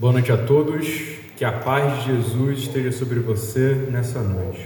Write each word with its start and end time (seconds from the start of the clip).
Boa 0.00 0.14
noite 0.14 0.32
a 0.32 0.38
todos, 0.38 0.88
que 1.36 1.44
a 1.44 1.52
paz 1.52 2.02
de 2.02 2.16
Jesus 2.16 2.60
esteja 2.60 2.90
sobre 2.90 3.18
você 3.18 3.74
nessa 3.90 4.22
noite. 4.22 4.64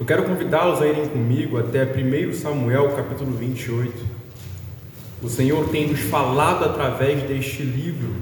Eu 0.00 0.06
quero 0.06 0.22
convidá-los 0.22 0.80
a 0.80 0.86
irem 0.86 1.06
comigo 1.08 1.58
até 1.58 1.84
1 1.84 2.32
Samuel 2.32 2.88
capítulo 2.96 3.32
28. 3.32 3.92
O 5.22 5.28
Senhor 5.28 5.68
tem 5.68 5.88
nos 5.88 6.00
falado 6.00 6.64
através 6.64 7.22
deste 7.24 7.62
livro 7.62 8.14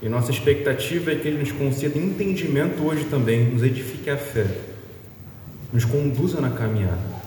e 0.00 0.08
nossa 0.08 0.30
expectativa 0.30 1.10
é 1.10 1.16
que 1.16 1.26
Ele 1.26 1.40
nos 1.40 1.50
conceda 1.50 1.98
entendimento 1.98 2.80
hoje 2.86 3.02
também, 3.06 3.46
nos 3.46 3.64
edifique 3.64 4.08
a 4.08 4.16
fé, 4.16 4.46
nos 5.72 5.84
conduza 5.84 6.40
na 6.40 6.50
caminhada. 6.50 7.18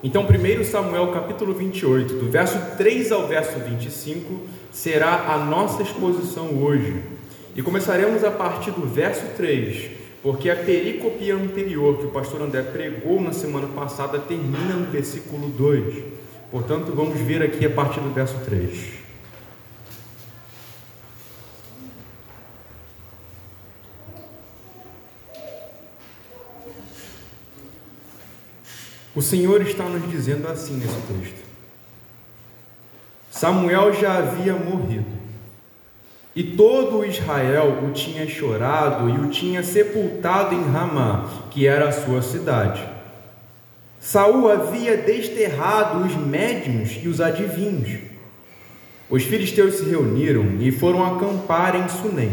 Então, 0.00 0.24
1 0.24 0.62
Samuel 0.62 1.08
capítulo 1.08 1.54
28, 1.54 2.14
do 2.14 2.30
verso 2.30 2.56
3 2.76 3.10
ao 3.10 3.26
verso 3.26 3.58
25, 3.58 4.42
será 4.70 5.32
a 5.34 5.44
nossa 5.44 5.82
exposição 5.82 6.56
hoje. 6.56 7.18
E 7.54 7.62
começaremos 7.62 8.22
a 8.24 8.30
partir 8.30 8.70
do 8.70 8.86
verso 8.86 9.26
3, 9.36 9.90
porque 10.22 10.48
a 10.48 10.56
perícope 10.56 11.30
anterior 11.30 11.98
que 11.98 12.06
o 12.06 12.10
pastor 12.10 12.42
André 12.42 12.62
pregou 12.62 13.20
na 13.20 13.32
semana 13.32 13.66
passada 13.68 14.18
termina 14.18 14.74
no 14.74 14.90
versículo 14.90 15.48
2. 15.48 16.04
Portanto, 16.50 16.92
vamos 16.94 17.18
ver 17.20 17.42
aqui 17.42 17.66
a 17.66 17.70
partir 17.70 18.00
do 18.00 18.10
verso 18.10 18.36
3. 18.44 19.00
O 29.14 29.22
Senhor 29.22 29.60
está 29.62 29.84
nos 29.84 30.08
dizendo 30.08 30.46
assim 30.48 30.76
nesse 30.76 31.00
texto: 31.00 31.44
Samuel 33.30 33.92
já 33.92 34.18
havia 34.18 34.54
morrido, 34.54 35.19
e 36.34 36.42
todo 36.42 37.04
Israel 37.04 37.78
o 37.84 37.92
tinha 37.92 38.26
chorado 38.28 39.08
e 39.08 39.18
o 39.18 39.28
tinha 39.30 39.62
sepultado 39.62 40.54
em 40.54 40.62
Ramá, 40.70 41.28
que 41.50 41.66
era 41.66 41.88
a 41.88 41.92
sua 41.92 42.22
cidade. 42.22 42.82
Saul 43.98 44.50
havia 44.50 44.96
desterrado 44.96 46.06
os 46.06 46.14
médiuns 46.14 46.98
e 47.02 47.08
os 47.08 47.20
adivinhos. 47.20 47.98
Os 49.10 49.24
filisteus 49.24 49.74
se 49.74 49.84
reuniram 49.84 50.56
e 50.60 50.70
foram 50.70 51.04
acampar 51.04 51.74
em 51.74 51.88
Sunem. 51.88 52.30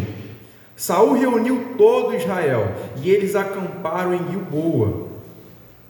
Saul 0.75 1.13
reuniu 1.13 1.73
todo 1.75 2.15
Israel 2.15 2.71
e 3.03 3.09
eles 3.09 3.35
acamparam 3.35 4.13
em 4.13 4.31
Gilboa. 4.31 5.07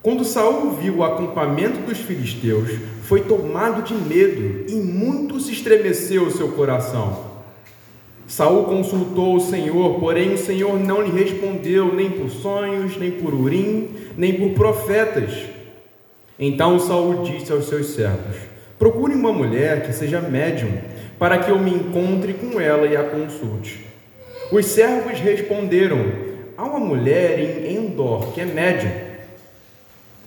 Quando 0.02 0.24
Saul 0.24 0.72
viu 0.72 0.98
o 0.98 1.04
acampamento 1.04 1.82
dos 1.82 1.98
filisteus, 1.98 2.70
foi 3.04 3.22
tomado 3.22 3.82
de 3.82 3.94
medo 3.94 4.72
e 4.72 4.76
muito 4.76 5.40
se 5.42 5.52
estremeceu 5.52 6.24
o 6.24 6.32
seu 6.32 6.54
coração. 6.54 7.27
Saul 8.28 8.66
consultou 8.66 9.36
o 9.36 9.40
Senhor, 9.40 10.02
porém 10.02 10.34
o 10.34 10.38
Senhor 10.38 10.78
não 10.78 11.02
lhe 11.02 11.24
respondeu 11.24 11.96
nem 11.96 12.10
por 12.10 12.30
sonhos, 12.30 12.98
nem 12.98 13.10
por 13.10 13.34
urim, 13.34 13.90
nem 14.18 14.34
por 14.34 14.50
profetas. 14.50 15.46
Então 16.38 16.78
Saul 16.78 17.24
disse 17.24 17.54
aos 17.54 17.70
seus 17.70 17.88
servos: 17.88 18.36
Procure 18.78 19.16
uma 19.16 19.32
mulher 19.32 19.86
que 19.86 19.94
seja 19.94 20.20
médium, 20.20 20.72
para 21.18 21.38
que 21.38 21.50
eu 21.50 21.58
me 21.58 21.72
encontre 21.72 22.34
com 22.34 22.60
ela 22.60 22.86
e 22.86 22.98
a 22.98 23.04
consulte. 23.06 23.86
Os 24.52 24.66
servos 24.66 25.20
responderam: 25.20 25.98
Há 26.58 26.66
uma 26.66 26.80
mulher 26.80 27.40
em 27.40 27.78
Endor 27.78 28.34
que 28.34 28.42
é 28.42 28.46
médium. 28.46 28.92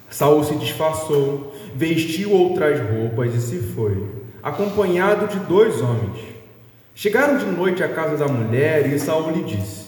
Saul 0.08 0.42
se 0.42 0.54
disfarçou, 0.56 1.54
vestiu 1.74 2.32
outras 2.32 2.80
roupas 2.80 3.34
e 3.34 3.40
se 3.40 3.58
foi, 3.58 4.06
acompanhado 4.42 5.28
de 5.28 5.38
dois 5.46 5.80
homens. 5.82 6.29
Chegaram 6.94 7.38
de 7.38 7.46
noite 7.46 7.83
à 7.83 7.88
casa 7.88 8.16
da 8.16 8.30
mulher 8.30 8.92
e 8.92 8.98
Saul 8.98 9.30
lhe 9.30 9.44
disse: 9.44 9.86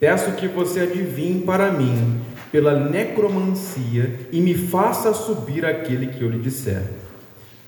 Peço 0.00 0.32
que 0.32 0.48
você 0.48 0.80
adivinhe 0.80 1.42
para 1.42 1.70
mim 1.70 2.20
pela 2.50 2.78
necromancia 2.78 4.20
e 4.32 4.40
me 4.40 4.54
faça 4.54 5.12
subir 5.12 5.64
aquele 5.64 6.06
que 6.06 6.22
eu 6.22 6.30
lhe 6.30 6.38
disser. 6.38 6.82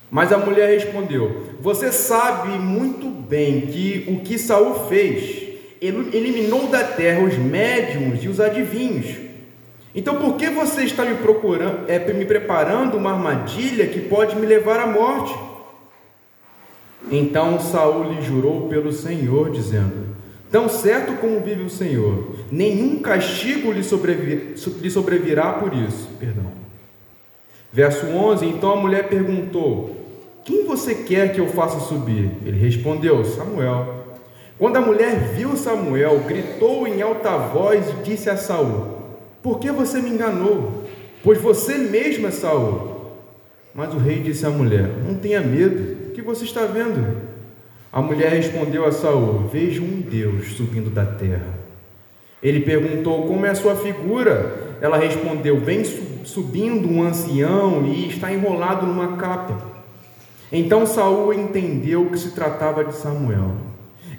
Mas 0.09 0.33
a 0.33 0.37
mulher 0.37 0.69
respondeu: 0.69 1.55
Você 1.61 1.91
sabe 1.91 2.49
muito 2.57 3.09
bem 3.09 3.61
que 3.61 4.05
o 4.07 4.19
que 4.21 4.37
Saul 4.37 4.87
fez, 4.89 5.41
eliminou 5.81 6.67
da 6.67 6.83
terra 6.83 7.23
os 7.23 7.37
médiums 7.37 8.23
e 8.23 8.27
os 8.27 8.39
adivinhos. 8.39 9.15
Então 9.93 10.15
por 10.15 10.35
que 10.35 10.49
você 10.49 10.83
está 10.83 11.03
me 11.03 11.15
procurando, 11.15 11.89
é, 11.89 11.99
me 12.13 12.25
preparando 12.25 12.97
uma 12.97 13.11
armadilha 13.11 13.87
que 13.87 13.99
pode 13.99 14.35
me 14.35 14.45
levar 14.45 14.79
à 14.79 14.87
morte? 14.87 15.50
Então 17.09 17.59
Saul 17.59 18.11
lhe 18.11 18.21
jurou 18.21 18.67
pelo 18.67 18.91
Senhor, 18.91 19.49
dizendo: 19.51 20.15
Tão 20.51 20.67
certo 20.67 21.13
como 21.19 21.39
vive 21.39 21.63
o 21.63 21.69
Senhor, 21.69 22.35
nenhum 22.51 22.99
castigo 22.99 23.71
lhe, 23.71 23.81
lhe 23.81 24.89
sobrevirá 24.89 25.53
por 25.53 25.73
isso. 25.73 26.09
Perdão. 26.19 26.51
Verso 27.71 28.05
11: 28.05 28.45
Então 28.45 28.73
a 28.73 28.75
mulher 28.75 29.07
perguntou: 29.07 29.95
Quem 30.43 30.65
você 30.65 30.93
quer 30.93 31.33
que 31.33 31.39
eu 31.39 31.47
faça 31.47 31.79
subir? 31.79 32.31
Ele 32.45 32.57
respondeu: 32.57 33.23
Samuel. 33.25 34.01
Quando 34.59 34.77
a 34.77 34.81
mulher 34.81 35.33
viu 35.33 35.57
Samuel, 35.57 36.19
gritou 36.27 36.87
em 36.87 37.01
alta 37.01 37.35
voz 37.35 37.83
e 37.89 38.03
disse 38.03 38.29
a 38.29 38.37
Saul: 38.37 39.01
por 39.41 39.59
que 39.59 39.71
você 39.71 39.99
me 39.99 40.11
enganou? 40.11 40.83
Pois 41.23 41.41
você 41.41 41.77
mesmo 41.77 42.27
é 42.27 42.31
Saul. 42.31 42.91
Mas 43.73 43.93
o 43.93 43.97
rei 43.97 44.19
disse 44.19 44.45
à 44.45 44.49
mulher: 44.49 44.87
Não 45.07 45.15
tenha 45.15 45.41
medo, 45.41 45.97
o 46.11 46.13
que 46.13 46.21
você 46.21 46.43
está 46.43 46.65
vendo? 46.65 47.21
A 47.91 48.01
mulher 48.01 48.31
respondeu 48.31 48.85
a 48.85 48.91
Saul: 48.91 49.47
Vejo 49.47 49.81
um 49.81 50.01
Deus 50.01 50.49
subindo 50.53 50.89
da 50.89 51.05
terra. 51.05 51.47
Ele 52.43 52.59
perguntou: 52.59 53.25
Como 53.27 53.45
é 53.45 53.49
a 53.49 53.55
sua 53.55 53.75
figura? 53.77 54.77
Ela 54.81 54.97
respondeu: 54.97 55.59
Vem 55.61 55.83
subindo 56.25 56.89
um 56.89 57.01
ancião 57.01 57.85
e 57.85 58.09
está 58.09 58.31
enrolado 58.31 58.85
numa 58.85 59.15
capa. 59.15 59.71
Então 60.51 60.85
Saul 60.85 61.33
entendeu 61.33 62.07
que 62.07 62.19
se 62.19 62.31
tratava 62.31 62.83
de 62.83 62.93
Samuel. 62.93 63.55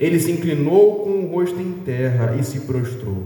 Ele 0.00 0.18
se 0.18 0.32
inclinou 0.32 1.04
com 1.04 1.10
o 1.10 1.26
rosto 1.26 1.60
em 1.60 1.72
terra 1.84 2.34
e 2.40 2.42
se 2.42 2.60
prostrou. 2.60 3.22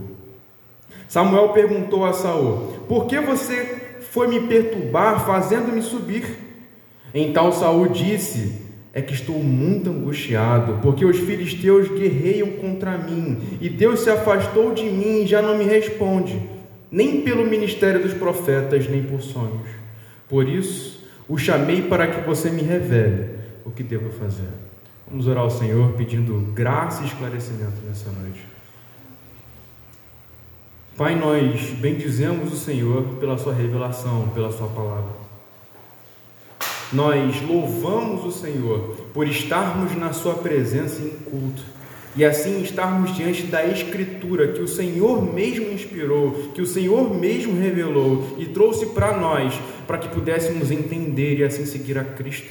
Samuel 1.08 1.50
perguntou 1.50 2.04
a 2.04 2.12
Saul: 2.12 2.72
Por 2.88 3.06
que 3.06 3.20
você 3.20 4.00
foi 4.10 4.26
me 4.26 4.40
perturbar, 4.48 5.24
fazendo-me 5.24 5.82
subir? 5.82 6.45
Então 7.14 7.52
Saul 7.52 7.88
disse: 7.88 8.62
É 8.92 9.00
que 9.00 9.14
estou 9.14 9.42
muito 9.42 9.90
angustiado, 9.90 10.78
porque 10.82 11.04
os 11.04 11.18
filisteus 11.18 11.88
guerreiam 11.88 12.50
contra 12.52 12.98
mim, 12.98 13.38
e 13.60 13.68
Deus 13.68 14.00
se 14.00 14.10
afastou 14.10 14.72
de 14.72 14.84
mim 14.84 15.22
e 15.22 15.26
já 15.26 15.40
não 15.40 15.56
me 15.56 15.64
responde, 15.64 16.40
nem 16.90 17.22
pelo 17.22 17.44
ministério 17.44 18.02
dos 18.02 18.14
profetas, 18.14 18.88
nem 18.88 19.02
por 19.02 19.20
sonhos. 19.20 19.68
Por 20.28 20.48
isso, 20.48 21.04
o 21.28 21.38
chamei 21.38 21.82
para 21.82 22.06
que 22.06 22.20
você 22.26 22.50
me 22.50 22.62
revele 22.62 23.36
o 23.64 23.70
que 23.70 23.82
devo 23.82 24.10
fazer. 24.10 24.48
Vamos 25.08 25.28
orar 25.28 25.44
ao 25.44 25.50
Senhor 25.50 25.92
pedindo 25.92 26.52
graça 26.52 27.02
e 27.02 27.06
esclarecimento 27.06 27.80
nessa 27.86 28.10
noite. 28.10 28.44
Pai, 30.96 31.14
nós 31.14 31.70
bendizemos 31.72 32.52
o 32.52 32.56
Senhor 32.56 33.02
pela 33.20 33.36
Sua 33.36 33.52
revelação, 33.52 34.28
pela 34.30 34.50
Sua 34.50 34.66
palavra. 34.68 35.25
Nós 36.92 37.42
louvamos 37.42 38.24
o 38.24 38.30
Senhor 38.30 38.96
por 39.12 39.26
estarmos 39.26 39.96
na 39.96 40.12
Sua 40.12 40.34
presença 40.34 41.02
em 41.02 41.10
culto 41.10 41.62
e 42.16 42.24
assim 42.24 42.62
estarmos 42.62 43.14
diante 43.14 43.42
da 43.44 43.66
Escritura 43.66 44.48
que 44.48 44.62
o 44.62 44.68
Senhor 44.68 45.22
mesmo 45.34 45.70
inspirou, 45.70 46.50
que 46.54 46.62
o 46.62 46.66
Senhor 46.66 47.14
mesmo 47.14 47.60
revelou 47.60 48.36
e 48.38 48.46
trouxe 48.46 48.86
para 48.86 49.18
nós, 49.18 49.54
para 49.86 49.98
que 49.98 50.08
pudéssemos 50.08 50.70
entender 50.70 51.38
e 51.38 51.44
assim 51.44 51.66
seguir 51.66 51.98
a 51.98 52.04
Cristo. 52.04 52.50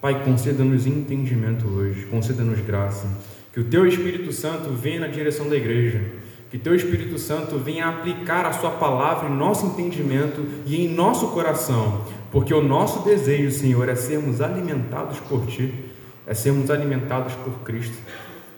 Pai, 0.00 0.22
conceda-nos 0.22 0.86
entendimento 0.86 1.66
hoje, 1.66 2.06
conceda-nos 2.06 2.60
graça, 2.60 3.06
que 3.52 3.60
o 3.60 3.64
Teu 3.64 3.86
Espírito 3.86 4.32
Santo 4.32 4.70
venha 4.70 5.00
na 5.00 5.08
direção 5.08 5.48
da 5.48 5.56
igreja. 5.56 6.00
Que 6.50 6.58
Teu 6.58 6.74
Espírito 6.74 7.16
Santo 7.16 7.58
venha 7.58 7.86
aplicar 7.86 8.44
a 8.44 8.52
Sua 8.52 8.72
palavra 8.72 9.28
em 9.28 9.36
nosso 9.36 9.66
entendimento 9.66 10.44
e 10.66 10.84
em 10.84 10.88
nosso 10.92 11.28
coração, 11.28 12.04
porque 12.30 12.54
o 12.54 12.62
nosso 12.62 13.04
desejo, 13.04 13.50
Senhor, 13.50 13.88
é 13.88 13.94
sermos 13.94 14.40
alimentados 14.40 15.18
por 15.20 15.46
Ti, 15.46 15.72
é 16.26 16.34
sermos 16.34 16.70
alimentados 16.70 17.34
por 17.34 17.52
Cristo. 17.64 17.96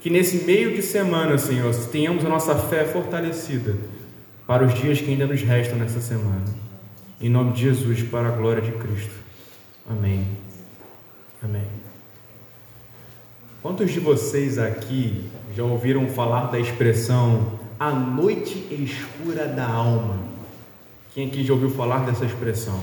Que 0.01 0.11
nesse 0.11 0.45
meio 0.45 0.75
de 0.75 0.83
semana, 0.83 1.39
Senhor, 1.39 1.75
tenhamos 1.87 2.25
a 2.25 2.29
nossa 2.29 2.55
fé 2.55 2.85
fortalecida 2.85 3.77
para 4.47 4.65
os 4.65 4.75
dias 4.75 5.01
que 5.01 5.11
ainda 5.11 5.27
nos 5.27 5.41
restam 5.43 5.79
nessa 5.79 6.01
semana. 6.01 6.45
Em 7.21 7.29
nome 7.29 7.53
de 7.53 7.63
Jesus, 7.63 8.03
para 8.03 8.29
a 8.29 8.33
glória 8.33 8.61
de 8.61 8.73
Cristo. 8.73 9.15
Amém. 9.89 10.27
Amém. 11.43 11.67
Quantos 13.63 13.91
de 13.93 14.01
vocês 14.01 14.59
aqui 14.59 15.25
já 15.57 15.63
ouviram 15.63 16.09
falar 16.09 16.51
da 16.51 16.59
expressão 16.59 17.61
a 17.79 17.91
noite 17.91 18.59
escura 18.71 19.47
da 19.47 19.69
alma. 19.69 20.19
Quem 21.13 21.27
aqui 21.27 21.45
já 21.45 21.53
ouviu 21.53 21.71
falar 21.71 22.07
dessa 22.07 22.25
expressão? 22.25 22.79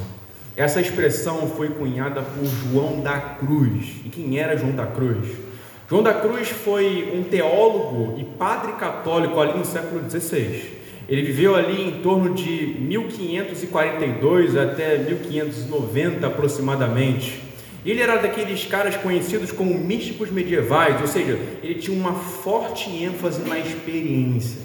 Essa 0.60 0.82
expressão 0.82 1.48
foi 1.48 1.70
cunhada 1.70 2.22
por 2.22 2.46
João 2.46 3.00
da 3.00 3.18
Cruz. 3.18 3.86
E 4.04 4.10
quem 4.10 4.38
era 4.38 4.58
João 4.58 4.74
da 4.74 4.86
Cruz? 4.86 5.26
João 5.90 6.04
da 6.04 6.14
Cruz 6.14 6.50
foi 6.50 7.14
um 7.16 7.24
teólogo 7.24 8.20
e 8.20 8.26
padre 8.26 8.74
católico 8.74 9.40
ali 9.40 9.58
no 9.58 9.64
século 9.64 10.02
XVI. 10.12 10.62
Ele 11.08 11.22
viveu 11.22 11.56
ali 11.56 11.82
em 11.82 12.02
torno 12.02 12.34
de 12.36 12.76
1542 12.78 14.58
até 14.58 14.98
1590 14.98 16.28
aproximadamente. 16.28 17.42
Ele 17.86 18.02
era 18.02 18.18
daqueles 18.18 18.66
caras 18.66 18.98
conhecidos 18.98 19.54
como 19.54 19.74
místicos 19.80 20.30
medievais, 20.30 21.00
ou 21.00 21.08
seja, 21.08 21.40
ele 21.64 21.76
tinha 21.76 21.98
uma 21.98 22.16
forte 22.16 22.90
ênfase 23.02 23.48
na 23.48 23.58
experiência. 23.58 24.60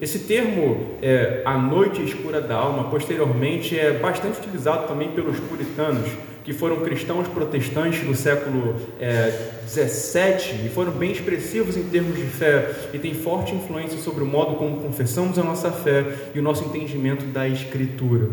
Esse 0.00 0.20
termo, 0.20 0.96
é, 1.00 1.42
a 1.44 1.56
noite 1.56 2.02
escura 2.02 2.40
da 2.40 2.56
alma, 2.56 2.90
posteriormente 2.90 3.78
é 3.78 3.92
bastante 3.92 4.40
utilizado 4.40 4.88
também 4.88 5.12
pelos 5.12 5.38
puritanos, 5.38 6.10
que 6.42 6.52
foram 6.52 6.80
cristãos 6.80 7.28
protestantes 7.28 8.04
do 8.04 8.14
século 8.14 8.74
é, 9.00 9.52
17 9.62 10.66
e 10.66 10.68
foram 10.68 10.90
bem 10.90 11.12
expressivos 11.12 11.76
em 11.76 11.84
termos 11.84 12.16
de 12.16 12.24
fé 12.24 12.70
e 12.92 12.98
têm 12.98 13.14
forte 13.14 13.54
influência 13.54 13.96
sobre 13.98 14.24
o 14.24 14.26
modo 14.26 14.56
como 14.56 14.80
confessamos 14.80 15.38
a 15.38 15.44
nossa 15.44 15.70
fé 15.70 16.04
e 16.34 16.40
o 16.40 16.42
nosso 16.42 16.64
entendimento 16.64 17.24
da 17.26 17.48
Escritura. 17.48 18.30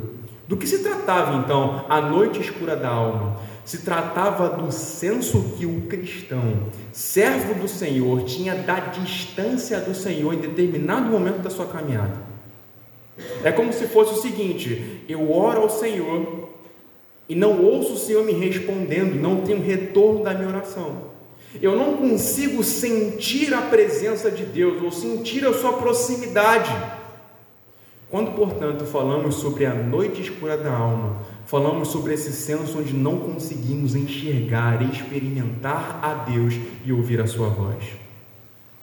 Do 0.48 0.58
que 0.58 0.68
se 0.68 0.80
tratava 0.80 1.38
então 1.38 1.86
a 1.88 2.02
noite 2.02 2.42
escura 2.42 2.76
da 2.76 2.90
alma? 2.90 3.38
Se 3.72 3.78
tratava 3.78 4.50
do 4.50 4.70
senso 4.70 5.56
que 5.58 5.66
o 5.66 5.84
cristão, 5.84 6.68
servo 6.92 7.54
do 7.54 7.70
Senhor, 7.70 8.26
tinha 8.26 8.54
da 8.54 8.82
distância 8.82 9.80
do 9.80 9.96
Senhor 9.96 10.34
em 10.34 10.40
determinado 10.40 11.10
momento 11.10 11.38
da 11.38 11.50
sua 11.50 11.66
caminhada. 11.66 12.18
É 13.46 13.50
como 13.50 13.72
se 13.72 13.88
fosse 13.88 14.12
o 14.12 14.22
seguinte: 14.22 15.02
eu 15.08 15.32
oro 15.32 15.62
ao 15.62 15.70
Senhor 15.70 16.50
e 17.30 17.34
não 17.34 17.64
ouço 17.64 17.94
o 17.94 17.98
Senhor 17.98 18.26
me 18.26 18.34
respondendo, 18.34 19.16
não 19.16 19.40
tenho 19.40 19.64
retorno 19.64 20.22
da 20.22 20.34
minha 20.34 20.50
oração. 20.50 21.04
Eu 21.62 21.78
não 21.78 21.96
consigo 21.96 22.62
sentir 22.66 23.54
a 23.54 23.62
presença 23.62 24.30
de 24.30 24.44
Deus 24.44 24.84
ou 24.84 24.92
sentir 24.92 25.46
a 25.46 25.54
sua 25.54 25.78
proximidade. 25.78 26.70
Quando, 28.12 28.36
portanto, 28.36 28.84
falamos 28.84 29.36
sobre 29.36 29.66
a 29.66 29.74
noite 29.74 30.22
escura 30.22 30.58
da 30.58 30.70
alma, 30.70 31.22
falamos 31.46 31.88
sobre 31.88 32.14
esse 32.14 32.34
senso 32.34 32.78
onde 32.78 32.94
não 32.94 33.20
conseguimos 33.20 33.96
enxergar, 33.96 34.82
experimentar 34.82 36.02
a 36.04 36.14
Deus 36.30 36.56
e 36.84 36.92
ouvir 36.92 37.22
a 37.22 37.26
sua 37.26 37.48
voz. 37.48 37.86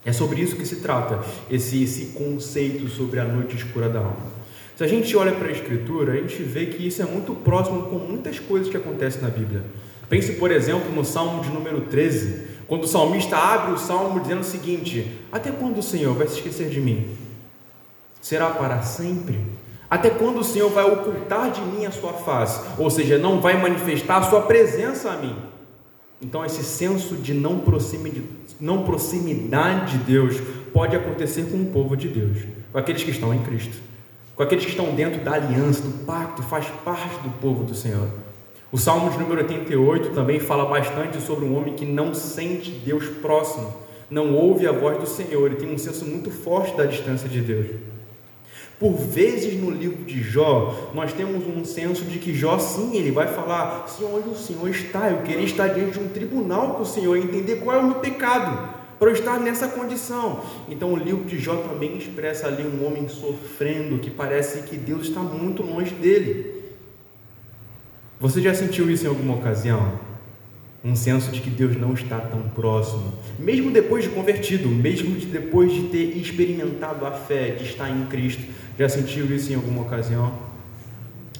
É 0.02 0.14
sobre 0.14 0.40
isso 0.40 0.56
que 0.56 0.64
se 0.64 0.76
trata, 0.76 1.22
esse, 1.50 1.82
esse 1.82 2.06
conceito 2.14 2.88
sobre 2.88 3.20
a 3.20 3.24
noite 3.24 3.54
escura 3.54 3.90
da 3.90 3.98
alma. 3.98 4.38
Se 4.74 4.82
a 4.82 4.86
gente 4.86 5.14
olha 5.14 5.32
para 5.32 5.48
a 5.48 5.52
Escritura, 5.52 6.14
a 6.14 6.16
gente 6.16 6.42
vê 6.42 6.64
que 6.64 6.86
isso 6.86 7.02
é 7.02 7.04
muito 7.04 7.34
próximo 7.34 7.82
com 7.82 7.98
muitas 7.98 8.38
coisas 8.38 8.70
que 8.70 8.78
acontecem 8.78 9.20
na 9.20 9.28
Bíblia. 9.28 9.62
Pense, 10.08 10.32
por 10.36 10.50
exemplo, 10.50 10.90
no 10.90 11.04
Salmo 11.04 11.42
de 11.42 11.50
número 11.50 11.82
13, 11.82 12.44
quando 12.66 12.84
o 12.84 12.88
salmista 12.88 13.36
abre 13.36 13.74
o 13.74 13.78
salmo 13.78 14.20
dizendo 14.20 14.40
o 14.40 14.44
seguinte: 14.44 15.18
Até 15.30 15.50
quando 15.50 15.78
o 15.78 15.82
Senhor 15.82 16.14
vai 16.14 16.26
se 16.28 16.36
esquecer 16.36 16.70
de 16.70 16.80
mim? 16.80 17.27
Será 18.20 18.50
para 18.50 18.82
sempre? 18.82 19.38
Até 19.90 20.10
quando 20.10 20.40
o 20.40 20.44
Senhor 20.44 20.68
vai 20.70 20.84
ocultar 20.84 21.50
de 21.50 21.62
mim 21.62 21.86
a 21.86 21.90
sua 21.90 22.12
face? 22.12 22.60
Ou 22.76 22.90
seja, 22.90 23.16
não 23.16 23.40
vai 23.40 23.58
manifestar 23.60 24.18
a 24.18 24.22
sua 24.22 24.42
presença 24.42 25.10
a 25.10 25.16
mim. 25.16 25.34
Então, 26.20 26.44
esse 26.44 26.64
senso 26.64 27.14
de 27.14 27.32
não 27.32 27.60
proximidade, 27.60 29.92
de 29.92 29.98
Deus 30.04 30.36
pode 30.72 30.96
acontecer 30.96 31.44
com 31.44 31.62
o 31.62 31.66
povo 31.66 31.96
de 31.96 32.08
Deus, 32.08 32.38
com 32.72 32.78
aqueles 32.78 33.04
que 33.04 33.12
estão 33.12 33.32
em 33.32 33.38
Cristo, 33.38 33.76
com 34.34 34.42
aqueles 34.42 34.64
que 34.64 34.70
estão 34.70 34.92
dentro 34.94 35.22
da 35.22 35.34
aliança, 35.34 35.80
do 35.80 36.04
pacto, 36.04 36.42
faz 36.42 36.66
parte 36.84 37.20
do 37.20 37.30
povo 37.40 37.62
do 37.64 37.74
Senhor. 37.74 38.08
O 38.70 38.76
Salmo 38.76 39.10
de 39.10 39.18
número 39.18 39.40
88 39.42 40.10
também 40.10 40.40
fala 40.40 40.66
bastante 40.66 41.22
sobre 41.22 41.46
um 41.46 41.56
homem 41.56 41.74
que 41.74 41.86
não 41.86 42.12
sente 42.12 42.70
Deus 42.70 43.06
próximo, 43.22 43.72
não 44.10 44.34
ouve 44.34 44.66
a 44.66 44.72
voz 44.72 44.98
do 44.98 45.06
Senhor, 45.06 45.46
ele 45.46 45.56
tem 45.56 45.72
um 45.72 45.78
senso 45.78 46.04
muito 46.04 46.30
forte 46.30 46.76
da 46.76 46.84
distância 46.84 47.28
de 47.28 47.40
Deus. 47.40 47.68
Por 48.78 48.92
vezes 48.96 49.60
no 49.60 49.70
livro 49.70 50.04
de 50.04 50.22
Jó, 50.22 50.90
nós 50.94 51.12
temos 51.12 51.44
um 51.44 51.64
senso 51.64 52.04
de 52.04 52.20
que 52.20 52.32
Jó, 52.32 52.58
sim, 52.60 52.96
ele 52.96 53.10
vai 53.10 53.26
falar: 53.26 53.88
Senhor, 53.88 54.14
onde 54.14 54.28
o 54.28 54.36
Senhor 54.36 54.68
está? 54.68 55.10
Eu 55.10 55.22
queria 55.22 55.44
estar 55.44 55.66
diante 55.68 55.98
de 55.98 56.04
um 56.04 56.08
tribunal 56.08 56.74
com 56.74 56.82
o 56.82 56.86
Senhor 56.86 57.16
entender 57.16 57.56
qual 57.56 57.76
é 57.76 57.80
o 57.80 57.86
meu 57.86 57.96
pecado, 57.96 58.72
para 58.96 59.08
eu 59.08 59.14
estar 59.14 59.40
nessa 59.40 59.66
condição. 59.66 60.42
Então, 60.68 60.92
o 60.92 60.96
livro 60.96 61.24
de 61.24 61.40
Jó 61.40 61.56
também 61.56 61.98
expressa 61.98 62.46
ali 62.46 62.62
um 62.62 62.86
homem 62.86 63.08
sofrendo, 63.08 63.98
que 63.98 64.10
parece 64.10 64.62
que 64.62 64.76
Deus 64.76 65.08
está 65.08 65.20
muito 65.20 65.60
longe 65.62 65.94
dele. 65.94 66.58
Você 68.20 68.40
já 68.40 68.54
sentiu 68.54 68.88
isso 68.88 69.04
em 69.04 69.08
alguma 69.08 69.34
ocasião? 69.34 70.06
Um 70.84 70.94
senso 70.94 71.32
de 71.32 71.40
que 71.40 71.50
Deus 71.50 71.76
não 71.76 71.92
está 71.92 72.20
tão 72.20 72.42
próximo, 72.42 73.12
mesmo 73.38 73.72
depois 73.72 74.04
de 74.04 74.10
convertido, 74.10 74.68
mesmo 74.68 75.16
depois 75.26 75.72
de 75.72 75.82
ter 75.88 76.16
experimentado 76.16 77.04
a 77.04 77.10
fé, 77.10 77.50
de 77.50 77.64
estar 77.64 77.90
em 77.90 78.06
Cristo. 78.06 78.42
Já 78.78 78.88
sentiu 78.88 79.26
isso 79.34 79.50
em 79.50 79.56
alguma 79.56 79.82
ocasião? 79.82 80.32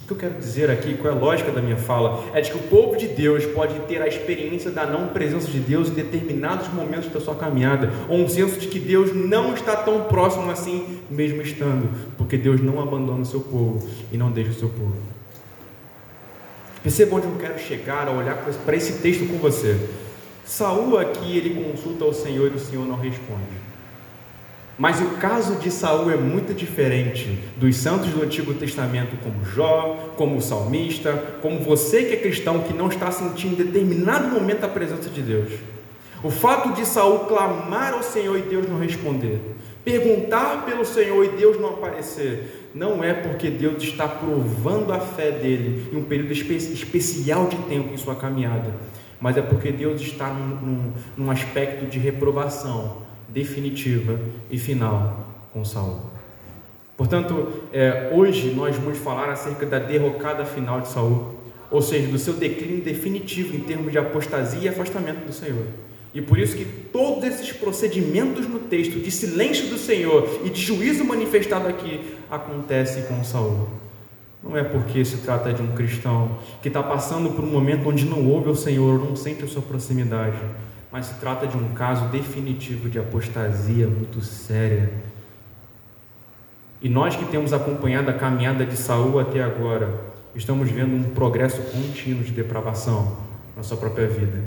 O 0.03 0.07
que 0.07 0.11
eu 0.11 0.17
quero 0.17 0.33
dizer 0.39 0.69
aqui, 0.69 0.95
qual 0.95 1.13
é 1.13 1.15
a 1.15 1.19
lógica 1.19 1.51
da 1.51 1.61
minha 1.61 1.77
fala, 1.77 2.25
é 2.33 2.41
de 2.41 2.51
que 2.51 2.57
o 2.57 2.63
povo 2.63 2.97
de 2.97 3.07
Deus 3.07 3.45
pode 3.45 3.79
ter 3.81 4.01
a 4.01 4.07
experiência 4.07 4.71
da 4.71 4.85
não 4.85 5.09
presença 5.09 5.47
de 5.47 5.59
Deus 5.59 5.87
em 5.87 5.93
determinados 5.93 6.67
momentos 6.73 7.09
da 7.09 7.21
sua 7.21 7.35
caminhada, 7.35 7.91
ou 8.09 8.17
um 8.17 8.27
senso 8.27 8.59
de 8.59 8.67
que 8.67 8.79
Deus 8.79 9.15
não 9.15 9.53
está 9.53 9.75
tão 9.75 10.05
próximo 10.05 10.51
assim, 10.51 10.99
mesmo 11.09 11.41
estando, 11.41 11.89
porque 12.17 12.35
Deus 12.35 12.59
não 12.59 12.81
abandona 12.81 13.21
o 13.21 13.25
seu 13.25 13.39
povo 13.39 13.87
e 14.11 14.17
não 14.17 14.31
deixa 14.31 14.49
o 14.49 14.55
seu 14.55 14.69
povo. 14.69 14.97
Perceba 16.81 17.15
onde 17.17 17.27
eu 17.27 17.35
quero 17.39 17.59
chegar 17.59 18.07
ao 18.07 18.17
olhar 18.17 18.35
para 18.65 18.75
esse 18.75 18.93
texto 18.93 19.27
com 19.27 19.37
você. 19.37 19.77
Saul 20.43 20.97
aqui 20.97 21.37
ele 21.37 21.63
consulta 21.63 22.03
ao 22.03 22.13
Senhor 22.13 22.51
e 22.51 22.55
o 22.55 22.59
Senhor 22.59 22.85
não 22.85 22.97
responde. 22.97 23.68
Mas 24.79 25.01
o 25.01 25.17
caso 25.17 25.55
de 25.55 25.69
Saul 25.69 26.09
é 26.09 26.15
muito 26.15 26.53
diferente 26.53 27.37
dos 27.57 27.75
santos 27.75 28.11
do 28.11 28.23
Antigo 28.23 28.53
Testamento, 28.53 29.17
como 29.21 29.43
Jó, 29.43 30.13
como 30.15 30.37
o 30.37 30.41
salmista, 30.41 31.11
como 31.41 31.59
você 31.59 32.05
que 32.05 32.13
é 32.13 32.17
cristão 32.17 32.61
que 32.61 32.73
não 32.73 32.87
está 32.87 33.11
sentindo 33.11 33.61
em 33.61 33.65
determinado 33.65 34.29
momento 34.29 34.63
a 34.63 34.69
presença 34.69 35.09
de 35.09 35.21
Deus. 35.21 35.51
O 36.23 36.29
fato 36.29 36.71
de 36.71 36.85
Saul 36.85 37.25
clamar 37.25 37.93
ao 37.93 38.01
Senhor 38.01 38.37
e 38.37 38.43
Deus 38.43 38.69
não 38.69 38.79
responder, 38.79 39.41
perguntar 39.83 40.65
pelo 40.65 40.85
Senhor 40.85 41.25
e 41.25 41.29
Deus 41.29 41.59
não 41.59 41.71
aparecer, 41.71 42.69
não 42.73 43.03
é 43.03 43.13
porque 43.13 43.49
Deus 43.49 43.83
está 43.83 44.07
provando 44.07 44.93
a 44.93 44.99
fé 45.01 45.29
dele 45.29 45.89
em 45.91 45.97
um 45.97 46.03
período 46.05 46.31
espe 46.31 46.55
especial 46.55 47.47
de 47.47 47.57
tempo 47.63 47.93
em 47.93 47.97
sua 47.97 48.15
caminhada, 48.15 48.73
mas 49.19 49.35
é 49.35 49.41
porque 49.41 49.73
Deus 49.73 49.99
está 49.99 50.29
num, 50.29 50.55
num, 50.55 50.93
num 51.17 51.31
aspecto 51.31 51.85
de 51.85 51.99
reprovação 51.99 53.08
definitiva 53.33 54.19
e 54.49 54.57
final 54.57 55.27
com 55.53 55.63
Saul. 55.65 56.01
Portanto, 56.97 57.47
é, 57.71 58.11
hoje 58.13 58.51
nós 58.51 58.75
vamos 58.75 58.97
falar 58.97 59.29
acerca 59.29 59.65
da 59.65 59.79
derrocada 59.79 60.43
final 60.45 60.81
de 60.81 60.89
Saul, 60.89 61.35
ou 61.71 61.81
seja, 61.81 62.07
do 62.07 62.19
seu 62.19 62.33
declínio 62.33 62.83
definitivo 62.83 63.55
em 63.55 63.59
termos 63.59 63.91
de 63.91 63.97
apostasia 63.97 64.61
e 64.61 64.67
afastamento 64.67 65.25
do 65.25 65.31
Senhor. 65.31 65.65
E 66.13 66.21
por 66.21 66.39
isso 66.39 66.57
que 66.57 66.65
todos 66.65 67.23
esses 67.23 67.51
procedimentos 67.51 68.47
no 68.47 68.59
texto 68.59 68.99
de 68.99 69.11
silêncio 69.11 69.67
do 69.67 69.77
Senhor 69.77 70.41
e 70.43 70.49
de 70.49 70.59
juízo 70.59 71.05
manifestado 71.05 71.67
aqui 71.67 72.01
acontecem 72.29 73.03
com 73.03 73.23
Saul. 73.23 73.69
Não 74.43 74.57
é 74.57 74.63
porque 74.63 75.05
se 75.05 75.17
trata 75.17 75.53
de 75.53 75.61
um 75.61 75.73
cristão 75.73 76.39
que 76.61 76.67
está 76.67 76.81
passando 76.81 77.29
por 77.29 77.43
um 77.43 77.51
momento 77.51 77.87
onde 77.87 78.05
não 78.05 78.27
ouve 78.27 78.49
o 78.49 78.55
Senhor, 78.55 78.97
não 78.97 79.15
sente 79.15 79.43
a 79.43 79.47
sua 79.47 79.61
proximidade, 79.61 80.37
mas 80.91 81.07
se 81.07 81.13
trata 81.15 81.45
de 81.45 81.55
um 81.55 81.73
caso 81.73 82.05
definitivo 82.09 82.89
de 82.89 82.97
apostasia 82.99 83.87
muito 83.87 84.21
séria. 84.21 84.89
E 86.81 86.89
nós 86.89 87.15
que 87.15 87.25
temos 87.25 87.53
acompanhado 87.53 88.09
a 88.09 88.13
caminhada 88.13 88.65
de 88.65 88.77
Saul 88.77 89.19
até 89.19 89.43
agora, 89.43 89.93
estamos 90.35 90.69
vendo 90.71 90.95
um 90.95 91.03
progresso 91.13 91.61
contínuo 91.63 92.23
de 92.23 92.31
depravação 92.31 93.17
na 93.55 93.63
sua 93.63 93.77
própria 93.77 94.07
vida. 94.07 94.41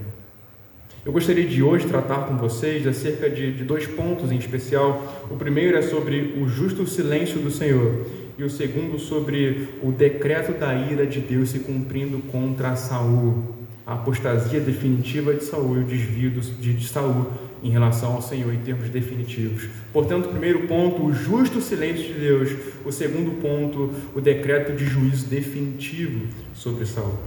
Eu 1.04 1.12
gostaria 1.12 1.46
de 1.46 1.62
hoje 1.62 1.86
tratar 1.86 2.26
com 2.26 2.36
vocês 2.36 2.86
acerca 2.86 3.28
de, 3.28 3.52
de 3.52 3.64
dois 3.64 3.86
pontos 3.86 4.30
em 4.30 4.36
especial. 4.36 5.26
O 5.30 5.36
primeiro 5.36 5.76
é 5.76 5.82
sobre 5.82 6.34
o 6.40 6.48
justo 6.48 6.86
silêncio 6.86 7.40
do 7.40 7.50
Senhor 7.50 8.06
e 8.38 8.44
o 8.44 8.48
segundo 8.48 8.98
sobre 8.98 9.68
o 9.82 9.90
decreto 9.90 10.52
da 10.52 10.72
ira 10.74 11.04
de 11.04 11.20
Deus 11.20 11.50
se 11.50 11.58
cumprindo 11.58 12.18
contra 12.30 12.76
Saul, 12.76 13.42
a 13.86 13.94
apostasia 13.94 14.60
definitiva 14.60 15.34
de 15.34 15.44
Saul 15.44 15.78
e 15.78 15.80
o 15.80 15.84
desvio 15.84 16.30
de, 16.30 16.86
Saul 16.86 17.26
em 17.62 17.70
relação 17.70 18.14
ao 18.14 18.22
Senhor 18.22 18.52
em 18.52 18.58
termos 18.58 18.88
definitivos. 18.88 19.68
Portanto, 19.92 20.26
o 20.26 20.28
primeiro 20.28 20.66
ponto, 20.66 21.04
o 21.04 21.12
justo 21.12 21.60
silêncio 21.60 22.14
de 22.14 22.20
Deus. 22.20 22.50
O 22.84 22.92
segundo 22.92 23.40
ponto, 23.40 23.90
o 24.14 24.20
decreto 24.20 24.72
de 24.72 24.84
juízo 24.84 25.26
definitivo 25.26 26.26
sobre 26.54 26.86
Saul. 26.86 27.18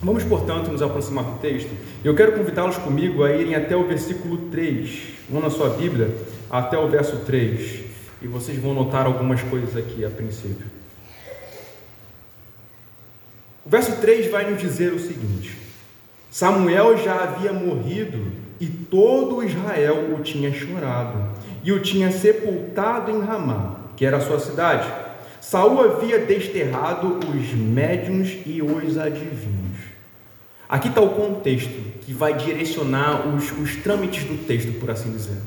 Vamos, 0.00 0.22
portanto, 0.22 0.70
nos 0.70 0.80
aproximar 0.80 1.24
do 1.24 1.38
texto. 1.40 1.70
Eu 2.04 2.14
quero 2.14 2.32
convidá-los 2.32 2.76
comigo 2.78 3.24
a 3.24 3.32
irem 3.32 3.56
até 3.56 3.76
o 3.76 3.84
versículo 3.84 4.48
3. 4.50 5.14
Vão 5.28 5.40
na 5.40 5.50
sua 5.50 5.70
Bíblia 5.70 6.14
até 6.48 6.78
o 6.78 6.88
verso 6.88 7.16
3. 7.26 7.80
E 8.22 8.28
vocês 8.28 8.58
vão 8.58 8.74
notar 8.74 9.06
algumas 9.06 9.42
coisas 9.42 9.76
aqui 9.76 10.04
a 10.04 10.10
princípio. 10.10 10.66
O 13.64 13.70
verso 13.70 13.96
3 14.00 14.30
vai 14.30 14.50
nos 14.50 14.60
dizer 14.60 14.92
o 14.92 14.98
seguinte: 15.00 15.67
Samuel 16.30 16.98
já 16.98 17.22
havia 17.22 17.52
morrido 17.52 18.30
e 18.60 18.66
todo 18.66 19.42
Israel 19.42 20.14
o 20.14 20.22
tinha 20.22 20.52
chorado 20.52 21.30
e 21.64 21.72
o 21.72 21.80
tinha 21.80 22.10
sepultado 22.10 23.10
em 23.10 23.20
Ramá, 23.20 23.76
que 23.96 24.04
era 24.04 24.18
a 24.18 24.20
sua 24.20 24.38
cidade. 24.38 24.88
Saul 25.40 25.80
havia 25.82 26.18
desterrado 26.18 27.18
os 27.26 27.52
médiuns 27.52 28.36
e 28.44 28.60
os 28.60 28.98
adivinhos. 28.98 29.78
Aqui 30.68 30.88
está 30.88 31.00
o 31.00 31.10
contexto 31.10 31.72
que 32.02 32.12
vai 32.12 32.34
direcionar 32.34 33.26
os, 33.26 33.50
os 33.52 33.76
trâmites 33.76 34.24
do 34.24 34.44
texto, 34.46 34.78
por 34.78 34.90
assim 34.90 35.10
dizer. 35.10 35.38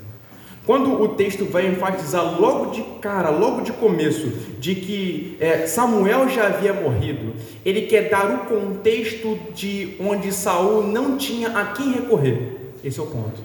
Quando 0.72 1.02
o 1.02 1.10
texto 1.10 1.44
vai 1.44 1.68
enfatizar 1.68 2.40
logo 2.40 2.72
de 2.72 2.82
cara, 3.02 3.30
logo 3.30 3.60
de 3.60 3.74
começo, 3.74 4.28
de 4.58 4.74
que 4.74 5.36
é, 5.38 5.68
Samuel 5.68 6.30
já 6.30 6.48
havia 6.48 6.72
morrido, 6.72 7.34
ele 7.66 7.82
quer 7.88 8.08
dar 8.08 8.34
o 8.34 8.38
contexto 8.46 9.38
de 9.54 9.98
onde 10.00 10.32
Saul 10.32 10.88
não 10.88 11.18
tinha 11.18 11.50
a 11.50 11.74
quem 11.74 11.92
recorrer. 11.92 12.56
Esse 12.86 13.02
é 13.02 13.04
o 13.04 13.08
ponto. 13.08 13.42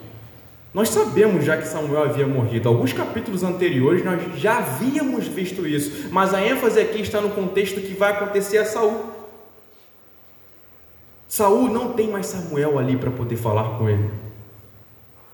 Nós 0.73 0.89
sabemos 0.89 1.45
já 1.45 1.57
que 1.57 1.67
Samuel 1.67 2.05
havia 2.05 2.29
morrido. 2.29 2.69
Alguns 2.69 2.93
capítulos 2.93 3.43
anteriores 3.43 4.05
nós 4.05 4.23
já 4.39 4.59
havíamos 4.59 5.27
visto 5.27 5.67
isso, 5.67 6.09
mas 6.13 6.33
a 6.33 6.41
ênfase 6.41 6.79
aqui 6.79 7.01
está 7.01 7.21
no 7.21 7.31
contexto 7.31 7.81
que 7.81 7.93
vai 7.93 8.13
acontecer 8.13 8.59
a 8.59 8.65
Saul. 8.65 9.05
Saul 11.27 11.71
não 11.71 11.93
tem 11.93 12.09
mais 12.09 12.27
Samuel 12.27 12.79
ali 12.79 12.97
para 12.97 13.11
poder 13.11 13.35
falar 13.35 13.79
com 13.79 13.91
ele. 13.91 14.26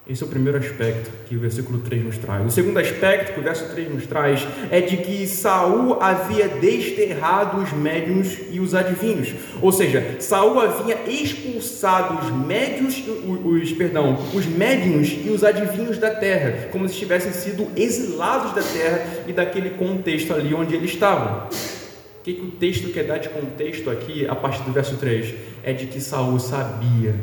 Esse 0.04 0.25
é 0.25 0.26
o 0.26 0.28
primeiro 0.28 0.59
aspecto 0.59 1.12
que 1.28 1.37
o 1.37 1.38
versículo 1.38 1.78
3 1.78 2.04
nos 2.04 2.18
traz. 2.18 2.44
O 2.44 2.50
segundo 2.50 2.76
aspecto 2.76 3.35
que 3.35 3.38
o 3.40 3.42
verso 3.42 3.68
3 3.68 3.94
nos 3.94 4.04
traz 4.04 4.44
é 4.68 4.80
de 4.80 4.97
que 4.97 5.28
Saul 5.28 6.02
havia 6.02 6.49
desterrado 6.49 7.62
os 7.62 7.73
médiuns 7.73 8.37
e 8.50 8.59
os 8.59 8.75
adivinhos. 8.75 9.32
Ou 9.61 9.71
seja, 9.71 10.16
Saul 10.18 10.59
havia 10.59 10.99
expulsado 11.09 12.18
os 12.18 12.47
médios, 12.47 13.00
os, 13.06 13.62
os 13.62 13.73
perdão, 13.75 14.18
os 14.35 14.44
médiuns 14.44 15.16
e 15.25 15.30
os 15.30 15.44
adivinhos 15.44 15.99
da 15.99 16.11
terra, 16.11 16.68
como 16.73 16.88
se 16.88 16.97
tivessem 16.97 17.32
sido 17.32 17.68
exilados 17.76 18.52
da 18.56 18.62
terra 18.62 19.06
e 19.28 19.32
daquele 19.32 19.71
contexto 19.71 20.35
ali 20.35 20.52
onde 20.52 20.75
eles 20.75 20.90
estavam. 20.90 21.47
O 21.47 22.25
que, 22.25 22.35
que 22.35 22.42
o 22.42 22.50
texto 22.50 22.92
quer 22.92 23.04
dar 23.04 23.18
de 23.18 23.28
contexto 23.28 23.88
aqui, 23.88 24.26
a 24.26 24.35
partir 24.35 24.64
do 24.64 24.73
verso 24.73 24.97
3? 24.97 25.32
É 25.62 25.73
de 25.73 25.87
que 25.87 26.00
Saul 26.00 26.40
sabia 26.40 27.14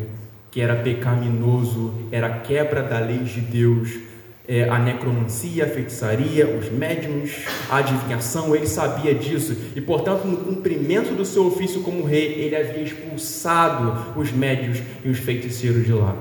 que 0.51 0.61
era 0.61 0.75
pecaminoso, 0.75 1.93
era 2.11 2.29
quebra 2.39 2.81
da 2.81 2.99
lei 2.99 3.19
de 3.19 3.41
Deus, 3.41 3.99
é, 4.47 4.67
a 4.67 4.79
necromancia, 4.79 5.65
a 5.65 5.67
feitiçaria, 5.67 6.47
os 6.47 6.71
médiums, 6.71 7.45
a 7.69 7.77
adivinhação, 7.77 8.55
ele 8.55 8.65
sabia 8.65 9.13
disso 9.13 9.55
e, 9.75 9.81
portanto, 9.81 10.25
no 10.25 10.37
cumprimento 10.37 11.13
do 11.13 11.23
seu 11.23 11.45
ofício 11.45 11.81
como 11.81 12.03
rei, 12.03 12.33
ele 12.33 12.55
havia 12.55 12.81
expulsado 12.81 14.19
os 14.19 14.31
médios 14.31 14.81
e 15.05 15.09
os 15.09 15.19
feiticeiros 15.19 15.85
de 15.85 15.93
lá. 15.93 16.15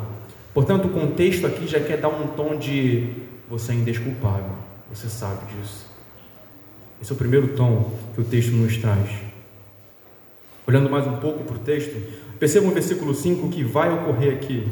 Portanto, 0.53 0.89
o 0.89 0.91
contexto 0.91 1.47
aqui 1.47 1.67
já 1.67 1.81
quer 1.81 1.97
dar 1.97 2.09
um 2.09 2.27
tom 2.29 2.57
de 2.57 3.15
você 3.49 3.73
é 3.73 3.77
indesculpável, 3.77 4.53
você 4.93 5.09
sabe 5.09 5.41
disso. 5.55 5.87
Esse 7.01 7.11
é 7.11 7.15
o 7.15 7.19
primeiro 7.19 7.49
tom 7.57 7.91
que 8.15 8.21
o 8.21 8.25
texto 8.25 8.51
nos 8.51 8.77
traz. 8.77 9.09
Olhando 10.67 10.91
mais 10.91 11.07
um 11.07 11.17
pouco 11.17 11.45
para 11.45 11.57
o 11.57 11.61
texto, 11.61 11.97
Percebam 12.38 12.71
o 12.71 12.75
versículo 12.75 13.14
5 13.14 13.49
que 13.49 13.64
vai 13.64 13.92
ocorrer 13.92 14.33
aqui. 14.33 14.66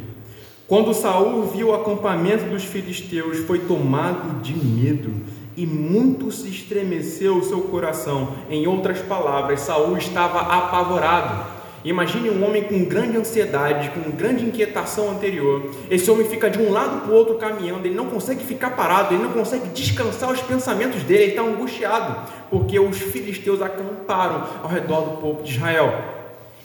Quando 0.68 0.94
Saul 0.94 1.44
viu 1.46 1.68
o 1.68 1.74
acampamento 1.74 2.44
dos 2.44 2.64
filisteus, 2.64 3.38
foi 3.38 3.60
tomado 3.60 4.40
de 4.40 4.52
medo 4.52 5.12
e 5.56 5.66
muito 5.66 6.30
se 6.30 6.48
estremeceu 6.48 7.36
o 7.36 7.44
seu 7.44 7.62
coração. 7.62 8.34
Em 8.50 8.66
outras 8.66 9.00
palavras, 9.00 9.60
Saul 9.60 9.96
estava 9.96 10.40
apavorado. 10.40 11.56
Imagine 11.84 12.30
um 12.30 12.44
homem 12.44 12.64
com 12.64 12.84
grande 12.84 13.16
ansiedade, 13.16 13.90
com 13.90 14.10
grande 14.10 14.44
inquietação 14.44 15.10
anterior. 15.10 15.70
Esse 15.88 16.10
homem 16.10 16.28
fica 16.28 16.50
de 16.50 16.58
um 16.58 16.72
lado 16.72 17.02
para 17.02 17.12
o 17.12 17.14
outro 17.14 17.36
caminhando, 17.36 17.86
ele 17.86 17.94
não 17.94 18.06
consegue 18.06 18.42
ficar 18.44 18.70
parado, 18.70 19.14
ele 19.14 19.22
não 19.22 19.30
consegue 19.30 19.68
descansar 19.68 20.32
os 20.32 20.42
pensamentos 20.42 21.02
dele, 21.04 21.22
ele 21.22 21.30
está 21.30 21.42
angustiado, 21.42 22.28
porque 22.50 22.78
os 22.80 22.98
filisteus 22.98 23.62
acamparam 23.62 24.44
ao 24.64 24.68
redor 24.68 25.02
do 25.02 25.16
povo 25.18 25.42
de 25.44 25.52
Israel 25.52 26.15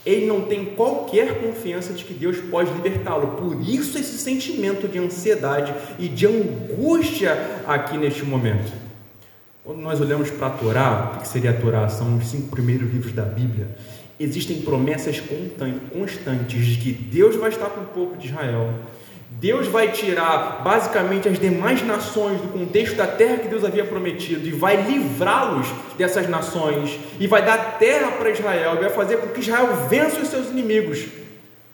ele 0.05 0.25
não 0.25 0.41
tem 0.41 0.65
qualquer 0.65 1.41
confiança 1.41 1.93
de 1.93 2.03
que 2.03 2.13
Deus 2.13 2.37
pode 2.49 2.71
libertá-lo. 2.73 3.35
Por 3.37 3.61
isso, 3.61 3.97
esse 3.97 4.17
sentimento 4.17 4.87
de 4.87 4.97
ansiedade 4.97 5.73
e 5.99 6.07
de 6.07 6.25
angústia 6.25 7.61
aqui 7.67 7.97
neste 7.97 8.25
momento. 8.25 8.71
Quando 9.63 9.79
nós 9.79 10.01
olhamos 10.01 10.31
para 10.31 10.47
a 10.47 10.49
Torá, 10.49 11.13
o 11.15 11.21
que 11.21 11.27
seria 11.27 11.51
a 11.51 11.53
Torá? 11.53 11.87
São 11.87 12.17
os 12.17 12.27
cinco 12.27 12.49
primeiros 12.49 12.91
livros 12.91 13.13
da 13.13 13.23
Bíblia. 13.23 13.67
Existem 14.19 14.61
promessas 14.61 15.21
constantes 15.93 16.65
de 16.65 16.77
que 16.77 16.91
Deus 16.91 17.35
vai 17.35 17.49
estar 17.49 17.67
com 17.67 17.81
o 17.81 17.85
povo 17.85 18.17
de 18.17 18.27
Israel, 18.27 18.73
Deus 19.39 19.67
vai 19.67 19.91
tirar 19.91 20.61
basicamente 20.63 21.27
as 21.27 21.39
demais 21.39 21.81
nações 21.81 22.41
do 22.41 22.49
contexto 22.49 22.95
da 22.95 23.07
terra 23.07 23.37
que 23.37 23.47
Deus 23.47 23.63
havia 23.63 23.85
prometido 23.85 24.47
e 24.47 24.51
vai 24.51 24.83
livrá-los 24.83 25.67
dessas 25.97 26.27
nações 26.29 26.99
e 27.19 27.25
vai 27.27 27.43
dar 27.43 27.79
terra 27.79 28.11
para 28.11 28.29
Israel 28.29 28.75
e 28.75 28.81
vai 28.81 28.89
fazer 28.89 29.17
com 29.17 29.29
que 29.29 29.39
Israel 29.39 29.87
vença 29.89 30.19
os 30.19 30.27
seus 30.27 30.49
inimigos. 30.49 31.07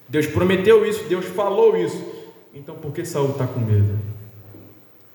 Deus 0.07 0.27
prometeu 0.27 0.85
isso, 0.85 1.03
Deus 1.09 1.25
falou 1.25 1.75
isso. 1.75 2.05
Então 2.53 2.75
por 2.75 2.93
que 2.93 3.03
Saul 3.03 3.31
está 3.31 3.47
com 3.47 3.59
medo? 3.59 3.99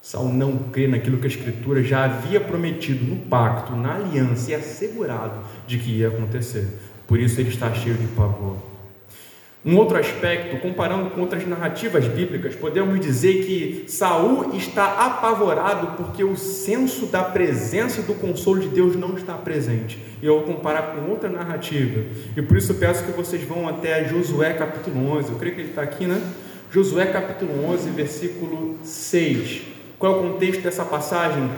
Saul 0.02 0.32
não 0.32 0.58
crê 0.58 0.88
naquilo 0.88 1.18
que 1.18 1.26
a 1.26 1.30
Escritura 1.30 1.82
já 1.82 2.04
havia 2.04 2.40
prometido 2.40 3.04
no 3.04 3.16
pacto, 3.16 3.74
na 3.76 3.94
aliança 3.94 4.50
e 4.50 4.54
assegurado 4.54 5.38
de 5.66 5.78
que 5.78 5.98
ia 5.98 6.08
acontecer. 6.08 6.66
Por 7.06 7.20
isso 7.20 7.40
ele 7.40 7.50
está 7.50 7.72
cheio 7.72 7.94
de 7.94 8.08
pavor. 8.08 8.71
Um 9.64 9.76
outro 9.76 9.96
aspecto, 9.96 10.60
comparando 10.60 11.10
com 11.10 11.20
outras 11.20 11.46
narrativas 11.46 12.08
bíblicas, 12.08 12.56
podemos 12.56 12.98
dizer 12.98 13.44
que 13.44 13.84
Saul 13.86 14.56
está 14.56 15.06
apavorado 15.06 15.96
porque 15.96 16.24
o 16.24 16.36
senso 16.36 17.06
da 17.06 17.22
presença 17.22 18.00
e 18.00 18.02
do 18.02 18.14
consolo 18.14 18.58
de 18.58 18.68
Deus 18.68 18.96
não 18.96 19.14
está 19.16 19.34
presente. 19.34 20.02
E 20.20 20.26
eu 20.26 20.38
vou 20.38 20.56
comparar 20.56 20.96
com 20.96 21.08
outra 21.08 21.28
narrativa. 21.28 22.02
E 22.36 22.42
por 22.42 22.56
isso 22.56 22.74
peço 22.74 23.04
que 23.04 23.12
vocês 23.12 23.44
vão 23.44 23.68
até 23.68 24.04
Josué 24.08 24.52
capítulo 24.52 25.12
11. 25.18 25.30
Eu 25.30 25.38
creio 25.38 25.54
que 25.54 25.60
ele 25.60 25.68
está 25.68 25.82
aqui, 25.82 26.06
né? 26.06 26.20
Josué 26.72 27.06
capítulo 27.06 27.64
11, 27.70 27.90
versículo 27.90 28.78
6. 28.82 29.62
Qual 29.96 30.12
é 30.12 30.16
o 30.16 30.32
contexto 30.32 30.62
dessa 30.62 30.84
passagem? 30.84 31.48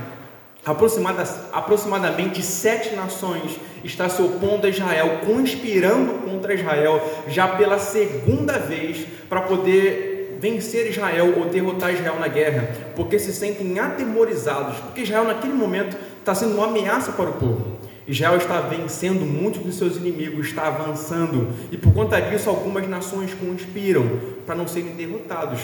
Aproximada, 0.64 1.23
aproximadamente 1.52 2.42
sete 2.42 2.94
nações 2.97 3.59
está 3.85 4.09
se 4.09 4.23
opondo 4.23 4.66
a 4.66 4.71
Israel, 4.71 5.21
conspirando 5.26 6.14
contra 6.25 6.54
Israel 6.54 7.02
já 7.28 7.49
pela 7.49 7.78
segunda 7.78 8.59
vez 8.59 9.06
para 9.28 9.42
poder 9.42 10.38
vencer 10.40 10.88
Israel 10.88 11.35
ou 11.37 11.47
derrotar 11.47 11.92
Israel 11.92 12.18
na 12.18 12.28
guerra, 12.28 12.68
porque 12.97 13.18
se 13.18 13.33
sentem 13.33 13.78
atemorizados, 13.78 14.78
porque 14.78 15.02
Israel 15.02 15.25
naquele 15.25 15.52
momento 15.52 15.97
está 16.18 16.35
sendo 16.35 16.56
uma 16.56 16.66
ameaça 16.66 17.12
para 17.12 17.30
o 17.30 17.35
povo. 17.35 17.78
Israel 18.06 18.37
está 18.37 18.61
vencendo 18.61 19.25
muitos 19.25 19.62
dos 19.62 19.76
seus 19.76 19.97
inimigos, 19.97 20.49
está 20.49 20.66
avançando, 20.66 21.49
e 21.73 21.76
por 21.76 21.92
conta 21.92 22.21
disso 22.21 22.50
algumas 22.50 22.87
nações 22.87 23.33
conspiram 23.35 24.06
para 24.47 24.54
não 24.54 24.66
serem 24.66 24.92
derrotados 24.92 25.61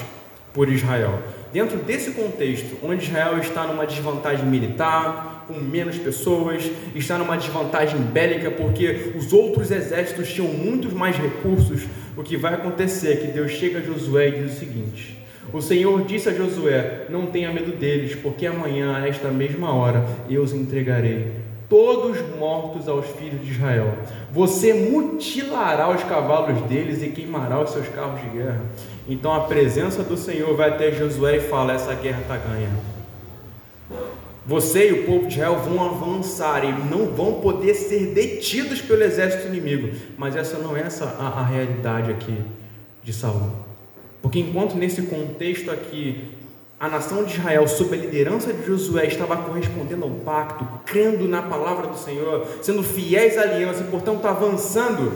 por 0.52 0.68
Israel. 0.68 1.20
Dentro 1.52 1.78
desse 1.78 2.12
contexto, 2.12 2.76
onde 2.82 3.04
Israel 3.04 3.38
está 3.38 3.66
numa 3.66 3.84
desvantagem 3.84 4.46
militar, 4.46 5.44
com 5.48 5.54
menos 5.54 5.98
pessoas, 5.98 6.70
está 6.94 7.18
numa 7.18 7.36
desvantagem 7.36 8.00
bélica, 8.00 8.50
porque 8.52 9.12
os 9.16 9.32
outros 9.32 9.70
exércitos 9.70 10.32
tinham 10.32 10.48
muitos 10.48 10.92
mais 10.92 11.16
recursos, 11.16 11.86
o 12.16 12.22
que 12.22 12.36
vai 12.36 12.54
acontecer 12.54 13.12
é 13.12 13.16
que 13.16 13.26
Deus 13.28 13.52
chega 13.52 13.80
a 13.80 13.82
Josué 13.82 14.28
e 14.28 14.42
diz 14.42 14.52
o 14.52 14.58
seguinte: 14.60 15.18
O 15.52 15.60
Senhor 15.60 16.04
disse 16.04 16.28
a 16.28 16.34
Josué: 16.34 17.06
Não 17.08 17.26
tenha 17.26 17.52
medo 17.52 17.72
deles, 17.72 18.14
porque 18.14 18.46
amanhã, 18.46 18.96
a 18.96 19.08
esta 19.08 19.28
mesma 19.28 19.74
hora, 19.74 20.06
eu 20.28 20.42
os 20.42 20.52
entregarei 20.52 21.32
todos 21.70 22.18
mortos 22.36 22.88
aos 22.88 23.06
filhos 23.06 23.40
de 23.44 23.52
Israel. 23.52 23.94
Você 24.32 24.74
mutilará 24.74 25.88
os 25.88 26.02
cavalos 26.02 26.60
deles 26.62 27.00
e 27.00 27.08
queimará 27.10 27.60
os 27.60 27.70
seus 27.70 27.88
carros 27.88 28.20
de 28.20 28.28
guerra. 28.38 28.60
Então 29.10 29.34
a 29.34 29.40
presença 29.40 30.04
do 30.04 30.16
Senhor 30.16 30.54
vai 30.54 30.68
até 30.68 30.92
Josué 30.92 31.38
e 31.38 31.40
fala: 31.40 31.72
essa 31.72 31.92
guerra 31.94 32.20
está 32.20 32.36
ganha. 32.36 32.70
Você 34.46 34.88
e 34.88 34.92
o 34.92 35.06
povo 35.06 35.26
de 35.26 35.34
Israel 35.34 35.58
vão 35.58 35.84
avançar 35.84 36.64
e 36.64 36.72
não 36.72 37.06
vão 37.06 37.34
poder 37.34 37.74
ser 37.74 38.14
detidos 38.14 38.80
pelo 38.80 39.02
exército 39.02 39.48
inimigo. 39.48 39.90
Mas 40.16 40.36
essa 40.36 40.58
não 40.58 40.76
é 40.76 40.82
essa 40.82 41.04
a, 41.18 41.40
a 41.40 41.44
realidade 41.44 42.12
aqui 42.12 42.38
de 43.02 43.12
Saul. 43.12 43.50
Porque 44.22 44.38
enquanto 44.38 44.76
nesse 44.76 45.02
contexto 45.02 45.72
aqui 45.72 46.30
a 46.78 46.88
nação 46.88 47.24
de 47.24 47.34
Israel, 47.34 47.66
sob 47.66 47.94
a 47.94 47.98
liderança 47.98 48.52
de 48.52 48.64
Josué, 48.64 49.06
estava 49.06 49.36
correspondendo 49.36 50.04
ao 50.04 50.10
pacto, 50.10 50.64
crendo 50.86 51.28
na 51.28 51.42
palavra 51.42 51.88
do 51.88 51.98
Senhor, 51.98 52.46
sendo 52.62 52.82
fiéis 52.82 53.36
à 53.36 53.42
aliança 53.42 53.82
e, 53.82 53.90
portanto, 53.90 54.24
avançando. 54.26 55.12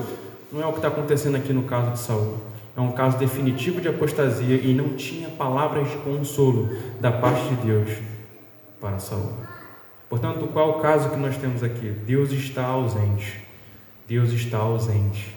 Não 0.53 0.61
é 0.61 0.67
o 0.67 0.73
que 0.73 0.79
está 0.79 0.89
acontecendo 0.89 1.37
aqui 1.37 1.53
no 1.53 1.63
caso 1.63 1.93
de 1.93 1.99
Saul. 2.01 2.54
É 2.77 2.81
um 2.81 2.93
caso 2.93 3.19
definitivo 3.19 3.81
de 3.81 3.89
apostasia 3.89 4.57
e 4.57 4.75
não 4.75 4.91
tinha 4.91 5.29
palavras 5.29 5.89
de 5.91 5.97
consolo 5.99 6.71
da 7.01 7.13
parte 7.13 7.55
de 7.55 7.67
Deus 7.67 7.91
para 8.81 8.99
Saul. 8.99 9.33
Portanto, 10.09 10.49
qual 10.53 10.73
é 10.73 10.77
o 10.77 10.81
caso 10.81 11.11
que 11.11 11.17
nós 11.17 11.37
temos 11.37 11.63
aqui? 11.63 11.91
Deus 12.05 12.33
está 12.33 12.65
ausente. 12.67 13.45
Deus 14.07 14.33
está 14.33 14.59
ausente 14.59 15.35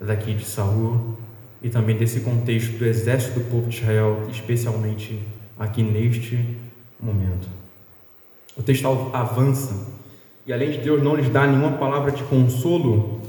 daqui 0.00 0.34
de 0.34 0.44
Saul 0.44 1.16
e 1.62 1.70
também 1.70 1.96
desse 1.96 2.20
contexto 2.20 2.76
do 2.76 2.84
exército 2.84 3.40
do 3.40 3.50
povo 3.50 3.68
de 3.68 3.80
Israel, 3.80 4.26
especialmente 4.28 5.20
aqui 5.58 5.82
neste 5.82 6.58
momento. 7.00 7.48
O 8.56 8.62
texto 8.62 8.86
avança 9.12 9.94
e 10.46 10.52
além 10.52 10.72
de 10.72 10.78
Deus 10.78 11.02
não 11.02 11.16
lhes 11.16 11.30
dar 11.30 11.48
nenhuma 11.48 11.78
palavra 11.78 12.12
de 12.12 12.22
consolo, 12.24 13.22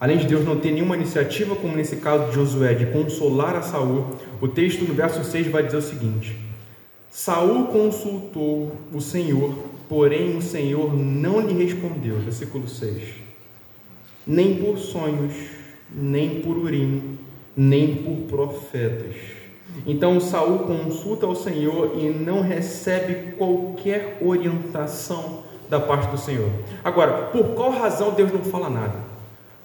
além 0.00 0.16
de 0.16 0.26
Deus 0.26 0.46
não 0.46 0.58
ter 0.58 0.72
nenhuma 0.72 0.96
iniciativa, 0.96 1.54
como 1.54 1.76
nesse 1.76 1.96
caso 1.96 2.30
de 2.30 2.34
Josué, 2.34 2.72
de 2.72 2.86
consolar 2.86 3.54
a 3.54 3.62
Saul, 3.62 4.06
o 4.40 4.48
texto 4.48 4.84
no 4.86 4.94
verso 4.94 5.22
6 5.22 5.48
vai 5.48 5.62
dizer 5.62 5.76
o 5.76 5.82
seguinte: 5.82 6.36
Saul 7.10 7.66
consultou 7.66 8.72
o 8.92 9.00
Senhor, 9.00 9.54
porém 9.88 10.36
o 10.36 10.42
Senhor 10.42 10.96
não 10.96 11.40
lhe 11.40 11.52
respondeu. 11.64 12.16
Versículo 12.20 12.66
6. 12.66 13.02
Nem 14.26 14.54
por 14.56 14.78
sonhos, 14.78 15.34
nem 15.92 16.40
por 16.40 16.56
urim, 16.56 17.18
nem 17.54 17.96
por 17.96 18.16
profetas. 18.26 19.16
Então 19.86 20.20
Saul 20.20 20.60
consulta 20.60 21.26
ao 21.26 21.34
Senhor 21.34 21.92
e 21.98 22.08
não 22.08 22.40
recebe 22.40 23.32
qualquer 23.32 24.18
orientação 24.20 25.42
da 25.68 25.78
parte 25.78 26.10
do 26.10 26.18
Senhor. 26.18 26.50
Agora, 26.82 27.28
por 27.28 27.54
qual 27.54 27.70
razão 27.70 28.12
Deus 28.12 28.32
não 28.32 28.40
fala 28.40 28.68
nada? 28.68 29.09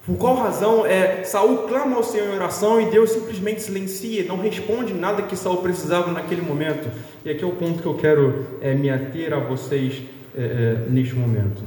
Por 0.05 0.17
qual 0.17 0.35
razão 0.35 0.85
é, 0.85 1.23
Saul 1.23 1.67
clama 1.67 1.95
ao 1.95 2.03
Senhor 2.03 2.27
em 2.27 2.35
oração 2.35 2.79
e 2.79 2.91
Deus 2.91 3.09
simplesmente 3.09 3.61
silencia, 3.61 4.23
não 4.25 4.39
responde 4.39 4.93
nada 4.93 5.23
que 5.23 5.35
Saul 5.35 5.57
precisava 5.57 6.11
naquele 6.11 6.43
momento? 6.43 6.87
E 7.23 7.29
aqui 7.31 7.43
é 7.43 7.47
o 7.47 7.53
ponto 7.53 7.81
que 7.81 7.87
eu 7.87 7.95
quero 7.95 8.45
é, 8.61 8.75
me 8.75 8.87
ater 8.87 9.33
a 9.33 9.39
vocês 9.39 10.03
é, 10.37 10.41
é, 10.43 10.89
neste 10.89 11.15
momento. 11.15 11.63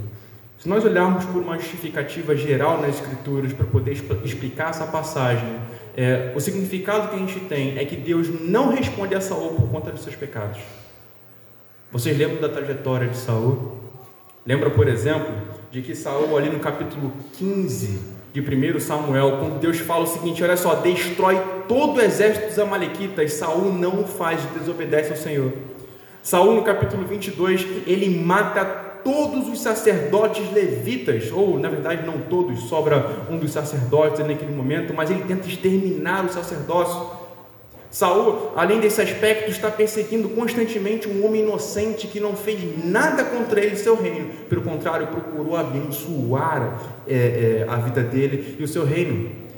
Se 0.56 0.68
nós 0.68 0.84
olharmos 0.84 1.24
por 1.24 1.42
uma 1.42 1.58
justificativa 1.58 2.36
geral 2.36 2.80
nas 2.80 2.94
Escrituras 2.94 3.52
para 3.52 3.66
poder 3.66 3.92
explicar 4.24 4.70
essa 4.70 4.86
passagem, 4.86 5.48
é, 5.96 6.32
o 6.36 6.40
significado 6.40 7.08
que 7.08 7.16
a 7.16 7.18
gente 7.18 7.40
tem 7.40 7.76
é 7.76 7.84
que 7.84 7.96
Deus 7.96 8.28
não 8.40 8.72
responde 8.72 9.16
a 9.16 9.20
Saul 9.20 9.54
por 9.54 9.68
conta 9.68 9.90
dos 9.90 10.02
seus 10.04 10.14
pecados. 10.14 10.60
Vocês 11.90 12.16
lembram 12.16 12.40
da 12.40 12.48
trajetória 12.48 13.08
de 13.08 13.16
Saul? 13.16 13.78
Lembra, 14.46 14.70
por 14.70 14.86
exemplo, 14.86 15.34
de 15.72 15.82
que 15.82 15.96
Saul, 15.96 16.36
ali 16.36 16.50
no 16.50 16.60
capítulo 16.60 17.12
15 17.32 18.17
de 18.40 18.76
1 18.76 18.80
Samuel, 18.80 19.38
quando 19.38 19.58
Deus 19.58 19.78
fala 19.78 20.04
o 20.04 20.06
seguinte: 20.06 20.42
olha 20.42 20.56
só, 20.56 20.74
destrói 20.76 21.40
todo 21.66 21.98
o 21.98 22.00
exército 22.00 22.48
dos 22.48 22.58
Amalequitas, 22.58 23.32
Saul 23.34 23.72
não 23.72 24.04
faz, 24.04 24.40
desobedece 24.58 25.10
ao 25.10 25.16
Senhor. 25.16 25.52
Saul, 26.22 26.54
no 26.54 26.62
capítulo 26.62 27.06
22, 27.06 27.66
ele 27.86 28.08
mata 28.22 28.64
todos 29.02 29.48
os 29.48 29.60
sacerdotes 29.60 30.52
levitas, 30.52 31.30
ou 31.32 31.58
na 31.58 31.68
verdade 31.68 32.06
não 32.06 32.18
todos, 32.18 32.64
sobra 32.64 33.24
um 33.30 33.38
dos 33.38 33.52
sacerdotes 33.52 34.26
naquele 34.26 34.54
momento, 34.54 34.92
mas 34.94 35.10
ele 35.10 35.22
tenta 35.24 35.48
exterminar 35.48 36.24
o 36.24 36.28
sacerdócio. 36.28 37.17
Saul, 37.90 38.52
além 38.54 38.80
desse 38.80 39.00
aspecto, 39.00 39.50
está 39.50 39.70
perseguindo 39.70 40.28
constantemente 40.30 41.08
um 41.08 41.24
homem 41.24 41.42
inocente 41.42 42.06
que 42.06 42.20
não 42.20 42.36
fez 42.36 42.84
nada 42.84 43.24
contra 43.24 43.60
ele 43.60 43.74
e 43.74 43.78
seu 43.78 43.96
reino. 43.96 44.30
Pelo 44.48 44.62
contrário, 44.62 45.06
procurou 45.06 45.56
abençoar 45.56 46.80
é, 47.06 47.14
é, 47.14 47.66
a 47.66 47.76
vida 47.76 48.02
dele 48.02 48.56
e 48.58 48.62
o 48.62 48.68
seu 48.68 48.84
reino. 48.84 49.48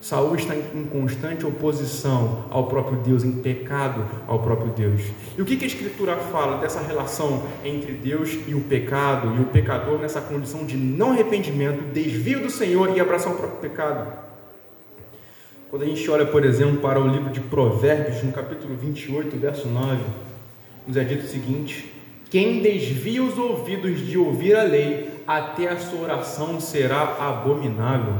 Saul 0.00 0.36
está 0.36 0.54
em 0.54 0.84
constante 0.84 1.44
oposição 1.44 2.44
ao 2.50 2.66
próprio 2.66 2.98
Deus, 2.98 3.24
em 3.24 3.32
pecado 3.32 4.04
ao 4.28 4.40
próprio 4.40 4.72
Deus. 4.72 5.02
E 5.36 5.42
o 5.42 5.44
que, 5.44 5.62
a 5.62 5.66
Escritura 5.66 6.16
fala 6.16 6.58
dessa 6.58 6.80
relação 6.80 7.42
entre 7.64 7.92
Deus 7.92 8.38
e 8.46 8.54
o 8.54 8.60
pecado, 8.60 9.36
e 9.36 9.40
o 9.40 9.46
pecador 9.46 9.98
nessa 9.98 10.20
condição 10.20 10.64
de 10.64 10.76
não 10.76 11.10
arrependimento, 11.12 11.92
desvio 11.92 12.40
do 12.40 12.50
Senhor 12.50 12.96
e 12.96 13.00
abraçar 13.00 13.32
o 13.32 13.36
próprio 13.36 13.58
pecado? 13.58 14.27
Quando 15.70 15.82
a 15.82 15.86
gente 15.86 16.10
olha, 16.10 16.24
por 16.24 16.46
exemplo, 16.46 16.78
para 16.78 16.98
o 16.98 17.06
livro 17.06 17.30
de 17.30 17.40
Provérbios, 17.40 18.22
no 18.22 18.32
capítulo 18.32 18.74
28, 18.74 19.36
verso 19.36 19.68
9, 19.68 19.98
nos 20.86 20.96
é 20.96 21.04
dito 21.04 21.26
o 21.26 21.28
seguinte: 21.28 21.92
Quem 22.30 22.62
desvia 22.62 23.22
os 23.22 23.36
ouvidos 23.36 24.00
de 24.00 24.16
ouvir 24.16 24.56
a 24.56 24.62
lei, 24.62 25.10
até 25.26 25.68
a 25.68 25.78
sua 25.78 26.00
oração 26.00 26.58
será 26.58 27.18
abominável. 27.20 28.14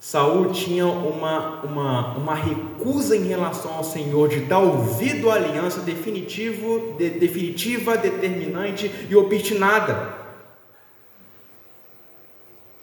Saul 0.00 0.52
tinha 0.52 0.86
uma, 0.86 1.60
uma, 1.62 2.16
uma 2.16 2.34
recusa 2.34 3.14
em 3.14 3.26
relação 3.26 3.74
ao 3.74 3.84
Senhor 3.84 4.30
de 4.30 4.40
dar 4.40 4.60
ouvido 4.60 5.30
à 5.30 5.34
aliança 5.34 5.80
definitivo, 5.80 6.94
de, 6.96 7.10
definitiva, 7.10 7.94
determinante 7.94 8.90
e 9.10 9.14
obstinada 9.14 10.25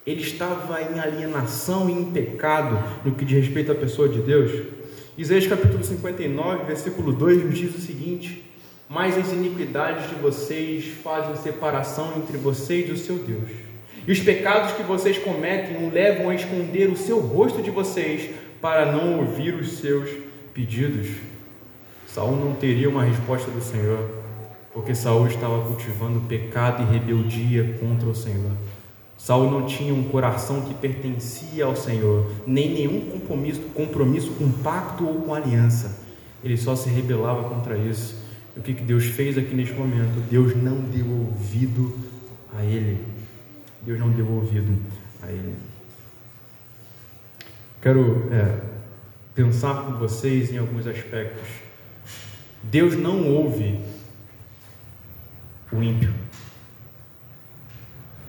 ele 0.05 0.21
estava 0.21 0.81
em 0.81 0.99
alienação 0.99 1.89
e 1.89 1.93
em 1.93 2.05
pecado 2.05 2.77
no 3.05 3.13
que 3.13 3.23
diz 3.23 3.45
respeito 3.45 3.71
à 3.71 3.75
pessoa 3.75 4.09
de 4.09 4.19
Deus. 4.19 4.51
Isaías 5.17 5.47
capítulo 5.47 5.83
59, 5.83 6.65
versículo 6.65 7.13
2 7.13 7.45
nos 7.45 7.57
diz 7.57 7.75
o 7.75 7.79
seguinte: 7.79 8.43
Mas 8.89 9.17
as 9.17 9.31
iniquidades 9.31 10.09
de 10.09 10.15
vocês 10.15 10.85
fazem 11.03 11.35
separação 11.37 12.13
entre 12.17 12.37
vocês 12.37 12.89
e 12.89 12.91
o 12.91 12.97
seu 12.97 13.15
Deus. 13.15 13.49
E 14.05 14.11
os 14.11 14.19
pecados 14.19 14.73
que 14.73 14.83
vocês 14.83 15.17
cometem 15.17 15.85
o 15.85 15.89
levam 15.89 16.29
a 16.29 16.35
esconder 16.35 16.89
o 16.89 16.97
seu 16.97 17.19
rosto 17.21 17.61
de 17.61 17.71
vocês 17.71 18.29
para 18.61 18.91
não 18.91 19.19
ouvir 19.19 19.55
os 19.55 19.77
seus 19.77 20.09
pedidos. 20.53 21.07
Saul 22.05 22.35
não 22.35 22.53
teria 22.53 22.89
uma 22.89 23.03
resposta 23.03 23.49
do 23.49 23.61
Senhor, 23.61 24.09
porque 24.73 24.93
Saul 24.93 25.27
estava 25.27 25.65
cultivando 25.65 26.19
pecado 26.27 26.83
e 26.83 26.93
rebeldia 26.93 27.77
contra 27.79 28.09
o 28.09 28.13
Senhor. 28.13 28.51
Saul 29.23 29.49
não 29.49 29.65
tinha 29.65 29.93
um 29.93 30.03
coração 30.03 30.63
que 30.63 30.73
pertencia 30.73 31.63
ao 31.63 31.77
Senhor, 31.77 32.29
nem 32.45 32.73
nenhum 32.73 33.09
compromisso, 33.09 33.61
compromisso 33.73 34.31
com 34.31 34.51
pacto 34.51 35.07
ou 35.07 35.21
com 35.21 35.33
aliança. 35.33 35.97
Ele 36.43 36.57
só 36.57 36.75
se 36.75 36.89
rebelava 36.89 37.47
contra 37.47 37.77
isso. 37.77 38.21
E 38.53 38.59
o 38.59 38.61
que 38.61 38.73
Deus 38.73 39.05
fez 39.05 39.37
aqui 39.37 39.55
neste 39.55 39.75
momento? 39.75 40.19
Deus 40.29 40.53
não 40.61 40.75
deu 40.81 41.09
ouvido 41.09 41.97
a 42.53 42.65
ele. 42.65 42.99
Deus 43.81 43.97
não 43.97 44.09
deu 44.09 44.29
ouvido 44.29 44.77
a 45.21 45.31
ele. 45.31 45.55
Quero 47.81 48.27
é, 48.29 48.59
pensar 49.33 49.85
com 49.85 49.93
vocês 49.93 50.51
em 50.51 50.57
alguns 50.57 50.85
aspectos. 50.85 51.47
Deus 52.61 52.97
não 52.97 53.25
ouve 53.29 53.79
o 55.71 55.81
ímpio. 55.81 56.22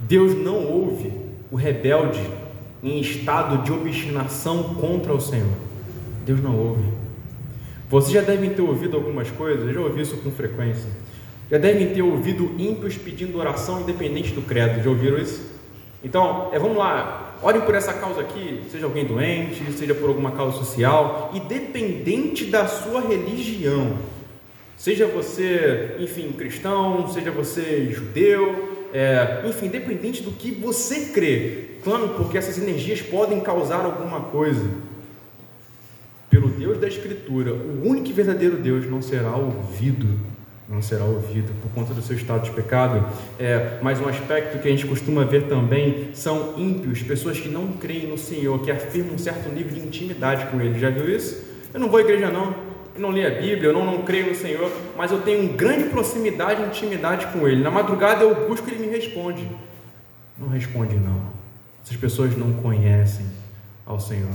Deus 0.07 0.35
não 0.35 0.67
ouve 0.67 1.13
o 1.51 1.57
rebelde 1.57 2.21
em 2.83 3.01
estado 3.01 3.65
de 3.65 3.73
obstinação 3.73 4.75
contra 4.75 5.15
o 5.15 5.21
Senhor. 5.21 5.57
Deus 6.27 6.43
não 6.43 6.57
ouve. 6.57 6.85
Vocês 7.89 8.13
já 8.13 8.21
devem 8.21 8.51
ter 8.51 8.63
ouvido 8.63 8.97
algumas 8.97 9.31
coisas, 9.31 9.67
eu 9.67 9.73
já 9.73 9.81
ouvi 9.81 10.03
isso 10.03 10.17
com 10.19 10.31
frequência. 10.31 10.89
Já 11.51 11.59
devem 11.59 11.95
ter 11.95 12.03
ouvido 12.03 12.55
ímpios 12.59 12.97
pedindo 12.97 13.39
oração 13.39 13.81
independente 13.81 14.33
do 14.33 14.43
credo. 14.43 14.83
Já 14.83 14.91
ouviram 14.91 15.19
isso? 15.19 15.53
Então, 16.03 16.51
é, 16.53 16.59
vamos 16.59 16.77
lá, 16.77 17.37
orem 17.43 17.63
por 17.63 17.75
essa 17.75 17.95
causa 17.95 18.21
aqui, 18.21 18.61
seja 18.71 18.85
alguém 18.85 19.07
doente, 19.07 19.73
seja 19.73 19.95
por 19.95 20.09
alguma 20.09 20.33
causa 20.33 20.59
social, 20.59 21.31
independente 21.33 22.45
da 22.45 22.67
sua 22.67 23.01
religião. 23.01 23.97
Seja 24.77 25.07
você, 25.07 25.97
enfim, 25.99 26.33
cristão, 26.33 27.09
seja 27.09 27.31
você 27.31 27.89
judeu, 27.91 28.74
é, 28.95 29.43
enfim, 29.45 29.67
independente 29.67 30.23
do 30.23 30.31
que 30.31 30.53
você 30.53 31.07
crê, 31.07 31.71
clame 31.83 32.11
porque 32.17 32.39
essas 32.39 32.57
energias 32.57 33.03
podem 33.03 33.41
causar 33.41 33.85
alguma 33.85 34.21
coisa. 34.21 34.71
Pelo 36.31 36.49
Deus 36.49 36.79
da 36.79 36.87
Escritura, 36.87 37.53
o 37.53 37.83
único 37.85 38.09
e 38.09 38.13
verdadeiro 38.13 38.57
Deus 38.57 38.89
não 38.89 39.03
será 39.03 39.35
ouvido, 39.35 40.07
não 40.69 40.81
será 40.81 41.05
ouvido 41.05 41.53
por 41.61 41.73
conta 41.73 41.93
do 41.93 42.03
seu 42.03 42.17
estado 42.17 42.45
de 42.45 42.53
pecado. 42.53 43.05
É, 43.37 43.79
mas 43.83 44.01
um 44.01 44.07
aspecto 44.07 44.63
que 44.63 44.69
a 44.69 44.71
gente 44.71 44.87
costuma 44.87 45.25
ver 45.25 45.49
também 45.49 46.11
são 46.15 46.55
ímpios, 46.57 47.03
pessoas 47.03 47.41
que 47.41 47.49
não 47.49 47.73
creem 47.73 48.07
no 48.07 48.17
Senhor, 48.17 48.63
que 48.63 48.71
afirmam 48.71 49.15
um 49.15 49.19
certo 49.19 49.49
nível 49.49 49.73
de 49.73 49.81
intimidade 49.81 50.47
com 50.53 50.61
Ele. 50.61 50.79
Já 50.79 50.91
viu 50.91 51.09
isso? 51.09 51.43
Eu 51.73 51.81
não 51.81 51.89
vou 51.89 51.99
à 51.99 52.03
igreja 52.03 52.31
não, 52.31 52.55
eu 52.95 53.01
não 53.01 53.11
leio 53.11 53.27
a 53.27 53.31
Bíblia, 53.31 53.71
eu 53.71 53.73
não, 53.73 53.85
não 53.85 54.03
creio 54.03 54.29
no 54.29 54.35
Senhor, 54.35 54.71
mas 54.97 55.11
eu 55.11 55.21
tenho 55.23 55.53
grande 55.55 55.89
proximidade 55.89 56.63
e 56.63 56.67
intimidade 56.67 57.27
com 57.27 57.49
Ele. 57.49 57.63
Na 57.63 57.71
madrugada 57.71 58.23
eu 58.23 58.49
busco 58.49 58.69
e 58.69 58.73
Ele 58.73 58.87
me 58.87 58.93
responde. 58.97 59.49
Não 60.39 60.49
responde, 60.49 60.95
não. 60.95 61.21
Essas 61.83 61.97
pessoas 61.97 62.37
não 62.37 62.53
conhecem 62.55 63.27
ao 63.85 63.99
Senhor. 63.99 64.31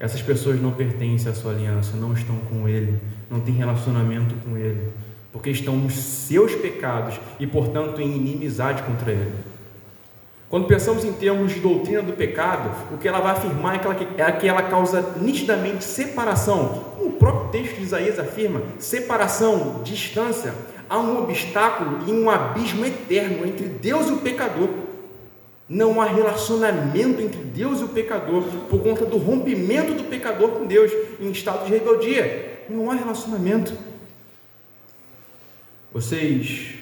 Essas 0.00 0.22
pessoas 0.22 0.60
não 0.60 0.70
pertencem 0.70 1.30
à 1.30 1.34
sua 1.34 1.52
aliança, 1.52 1.96
não 1.96 2.12
estão 2.12 2.36
com 2.50 2.68
Ele, 2.68 3.00
não 3.30 3.40
têm 3.40 3.54
relacionamento 3.54 4.34
com 4.44 4.56
Ele, 4.56 4.90
porque 5.32 5.50
estão 5.50 5.76
nos 5.76 5.94
seus 5.94 6.54
pecados 6.54 7.20
e, 7.38 7.46
portanto, 7.46 8.00
em 8.00 8.16
inimizade 8.16 8.82
contra 8.84 9.12
Ele. 9.12 9.32
Quando 10.48 10.66
pensamos 10.66 11.04
em 11.04 11.12
termos 11.12 11.52
de 11.52 11.60
doutrina 11.60 12.00
do 12.00 12.14
pecado, 12.14 12.70
o 12.90 12.96
que 12.96 13.06
ela 13.06 13.20
vai 13.20 13.32
afirmar 13.32 13.74
é 13.74 13.78
que 13.78 13.86
ela, 13.86 13.96
é 14.16 14.32
que 14.32 14.48
ela 14.48 14.62
causa 14.62 15.14
nitidamente 15.20 15.84
separação. 15.84 16.84
Próprio 17.18 17.50
texto 17.50 17.76
de 17.76 17.82
Isaías 17.82 18.18
afirma, 18.18 18.62
separação, 18.78 19.82
distância. 19.82 20.54
Há 20.88 20.98
um 20.98 21.22
obstáculo 21.22 22.04
e 22.06 22.12
um 22.12 22.30
abismo 22.30 22.84
eterno 22.84 23.46
entre 23.46 23.66
Deus 23.66 24.08
e 24.08 24.12
o 24.12 24.18
pecador. 24.18 24.68
Não 25.68 26.00
há 26.00 26.06
relacionamento 26.06 27.20
entre 27.20 27.42
Deus 27.42 27.80
e 27.80 27.84
o 27.84 27.88
pecador 27.88 28.42
por 28.70 28.82
conta 28.82 29.04
do 29.04 29.18
rompimento 29.18 29.92
do 29.92 30.04
pecador 30.04 30.52
com 30.52 30.66
Deus 30.66 30.90
em 31.20 31.30
estado 31.30 31.66
de 31.66 31.72
rebeldia. 31.72 32.64
Não 32.70 32.90
há 32.90 32.94
relacionamento. 32.94 33.74
Vocês 35.92 36.74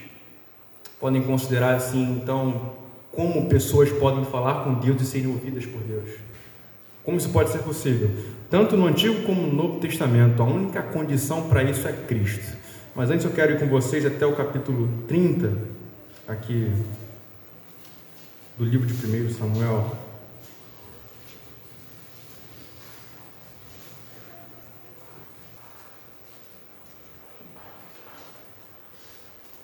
podem 1.01 1.23
considerar 1.23 1.75
assim, 1.75 2.03
então, 2.13 2.75
como 3.11 3.49
pessoas 3.49 3.91
podem 3.91 4.25
falar 4.25 4.63
com 4.63 4.75
Deus 4.75 5.01
e 5.01 5.07
serem 5.07 5.29
ouvidas 5.29 5.67
por 5.67 5.81
Deus? 5.81 6.11
Como 7.03 7.17
isso 7.17 7.31
pode 7.31 7.51
ser 7.51 7.59
possível? 7.59 8.11
Tanto 8.49 8.77
no 8.77 8.87
Antigo 8.87 9.23
como 9.23 9.43
no 9.43 9.53
Novo 9.53 9.81
Testamento, 9.81 10.41
a 10.41 10.47
única 10.47 10.81
condição 10.81 11.49
para 11.49 11.65
isso 11.65 11.87
é 11.89 11.93
Cristo. 11.93 12.57
Mas 12.95 13.11
antes 13.11 13.27
eu 13.27 13.33
quero 13.33 13.53
ir 13.53 13.59
com 13.59 13.67
vocês 13.67 14.07
até 14.07 14.25
o 14.25 14.37
capítulo 14.37 14.89
30, 15.09 15.53
aqui 16.29 16.71
do 18.57 18.65
livro 18.65 18.87
de 18.87 18.95
1 18.95 19.31
Samuel. 19.31 19.99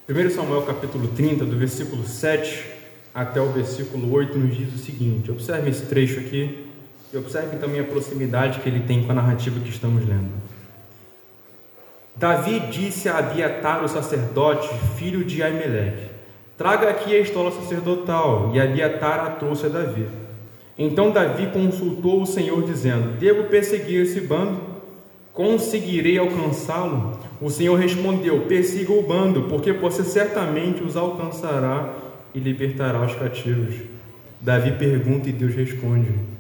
Primeiro 0.05 0.35
Samuel 0.35 0.63
capítulo 0.63 1.07
30, 1.09 1.45
do 1.45 1.57
versículo 1.57 2.05
7 2.05 2.67
até 3.15 3.41
o 3.41 3.53
versículo 3.53 4.13
8, 4.13 4.37
nos 4.37 4.57
diz 4.57 4.75
o 4.75 4.79
seguinte: 4.79 5.31
observe 5.31 5.71
esse 5.71 5.87
trecho 5.87 6.19
aqui 6.19 6.72
e 7.13 7.17
observe 7.17 7.57
também 7.59 7.81
a 7.81 7.85
proximidade 7.85 8.61
que 8.61 8.69
ele 8.69 8.81
tem 8.81 9.05
com 9.05 9.13
a 9.13 9.15
narrativa 9.15 9.61
que 9.61 9.69
estamos 9.69 10.07
lendo. 10.07 10.31
Davi 12.17 12.61
disse 12.71 13.09
a 13.09 13.19
Abiatar, 13.19 13.85
o 13.85 13.89
sacerdote, 13.89 14.69
filho 14.97 15.25
de 15.25 15.43
Aimeleque: 15.43 16.11
Traga 16.57 16.91
aqui 16.91 17.15
a 17.15 17.19
estola 17.19 17.51
sacerdotal. 17.51 18.53
E 18.55 18.61
Abiatar 18.61 19.21
a 19.21 19.31
trouxe 19.31 19.67
a 19.67 19.69
Davi. 19.69 20.07
Então 20.79 21.11
Davi 21.11 21.49
consultou 21.49 22.23
o 22.23 22.27
Senhor, 22.27 22.63
dizendo: 22.63 23.19
Devo 23.19 23.45
perseguir 23.45 24.03
esse 24.03 24.21
bando? 24.21 24.61
Conseguirei 25.33 26.19
alcançá-lo? 26.19 27.19
O 27.41 27.51
Senhor 27.51 27.79
respondeu: 27.79 28.43
Persiga 28.43 28.93
o 28.93 29.03
bando, 29.03 29.45
porque 29.45 29.73
você 29.73 30.05
certamente 30.05 30.83
os 30.83 30.97
alcançará 30.97 31.95
e 32.35 32.39
libertará 32.39 33.05
os 33.05 33.15
cativos. 33.15 33.75
Davi 34.41 34.73
pergunta 34.73 35.29
e 35.29 35.33
Deus 35.33 35.55
responde. 35.55 36.32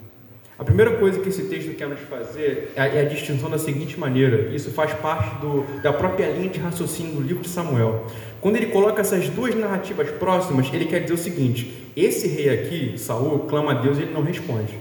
A 0.58 0.64
primeira 0.64 0.96
coisa 0.96 1.18
que 1.18 1.28
esse 1.28 1.44
texto 1.44 1.74
quer 1.74 1.88
nos 1.88 2.00
fazer 2.00 2.72
é 2.76 2.82
a, 2.82 2.86
é 2.86 3.00
a 3.00 3.04
distinção 3.04 3.48
da 3.48 3.58
seguinte 3.58 3.98
maneira: 3.98 4.54
isso 4.54 4.70
faz 4.70 4.92
parte 4.94 5.40
do, 5.40 5.64
da 5.82 5.92
própria 5.92 6.26
linha 6.26 6.50
de 6.50 6.60
raciocínio 6.60 7.14
do 7.14 7.22
livro 7.22 7.42
de 7.42 7.48
Samuel. 7.48 8.06
Quando 8.40 8.56
ele 8.56 8.66
coloca 8.66 9.00
essas 9.00 9.28
duas 9.28 9.54
narrativas 9.54 10.10
próximas, 10.10 10.72
ele 10.72 10.84
quer 10.84 11.00
dizer 11.00 11.14
o 11.14 11.18
seguinte: 11.18 11.90
esse 11.96 12.28
rei 12.28 12.50
aqui, 12.50 12.94
Saul, 12.98 13.40
clama 13.40 13.72
a 13.72 13.74
Deus 13.74 13.98
e 13.98 14.02
ele 14.02 14.12
não 14.12 14.22
responde. 14.22 14.78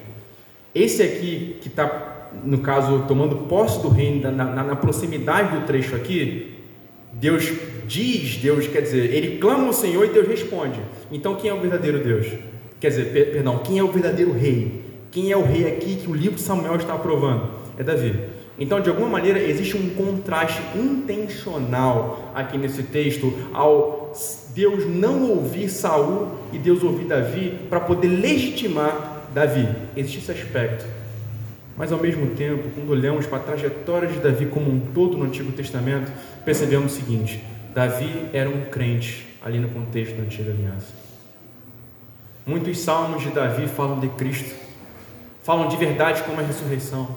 Esse 0.73 1.03
aqui, 1.03 1.57
que 1.61 1.67
está, 1.67 2.29
no 2.43 2.59
caso, 2.59 3.05
tomando 3.07 3.47
posse 3.47 3.81
do 3.81 3.89
reino, 3.89 4.31
na, 4.31 4.45
na, 4.45 4.63
na 4.63 4.75
proximidade 4.75 5.57
do 5.57 5.65
trecho 5.65 5.95
aqui, 5.95 6.57
Deus 7.13 7.51
diz, 7.87 8.37
Deus 8.37 8.67
quer 8.67 8.81
dizer, 8.81 9.13
ele 9.13 9.37
clama 9.37 9.67
ao 9.67 9.73
Senhor 9.73 10.05
e 10.05 10.09
Deus 10.09 10.27
responde. 10.27 10.79
Então, 11.11 11.35
quem 11.35 11.49
é 11.49 11.53
o 11.53 11.59
verdadeiro 11.59 11.99
Deus? 11.99 12.27
Quer 12.79 12.89
dizer, 12.89 13.11
per, 13.11 13.31
perdão, 13.31 13.59
quem 13.59 13.79
é 13.79 13.83
o 13.83 13.91
verdadeiro 13.91 14.31
rei? 14.31 14.90
Quem 15.11 15.29
é 15.29 15.35
o 15.35 15.43
rei 15.43 15.67
aqui 15.67 15.97
que 15.97 16.09
o 16.09 16.13
livro 16.13 16.37
de 16.37 16.41
Samuel 16.41 16.77
está 16.77 16.93
aprovando? 16.93 17.49
É 17.77 17.83
Davi. 17.83 18.17
Então, 18.57 18.79
de 18.79 18.89
alguma 18.89 19.09
maneira, 19.09 19.39
existe 19.39 19.75
um 19.75 19.89
contraste 19.89 20.61
intencional 20.73 22.31
aqui 22.33 22.57
nesse 22.57 22.83
texto 22.83 23.33
ao 23.53 24.13
Deus 24.53 24.87
não 24.87 25.29
ouvir 25.29 25.67
Saul 25.67 26.29
e 26.53 26.57
Deus 26.57 26.81
ouvir 26.83 27.05
Davi 27.05 27.59
para 27.69 27.81
poder 27.81 28.07
legitimar 28.07 29.25
Davi. 29.33 29.67
Existe 29.97 30.19
esse 30.19 30.31
aspecto. 30.31 30.85
Mas 31.75 31.91
ao 31.91 31.99
mesmo 31.99 32.27
tempo, 32.35 32.69
quando 32.75 32.89
olhamos 32.91 33.25
para 33.25 33.39
a 33.39 33.41
trajetória 33.41 34.07
de 34.07 34.19
Davi 34.19 34.45
como 34.45 34.71
um 34.71 34.79
todo 34.93 35.17
no 35.17 35.25
Antigo 35.25 35.51
Testamento, 35.51 36.11
percebemos 36.45 36.93
o 36.93 36.95
seguinte: 36.95 37.43
Davi 37.73 38.27
era 38.31 38.49
um 38.49 38.65
crente 38.65 39.27
ali 39.43 39.59
no 39.59 39.69
contexto 39.69 40.15
da 40.15 40.23
Antiga 40.23 40.51
Aliança. 40.51 40.93
Muitos 42.45 42.79
salmos 42.79 43.23
de 43.23 43.29
Davi 43.29 43.67
falam 43.67 43.99
de 43.99 44.09
Cristo 44.09 44.70
falam 45.43 45.67
de 45.67 45.75
verdade 45.75 46.23
como 46.23 46.39
a 46.39 46.43
ressurreição, 46.43 47.15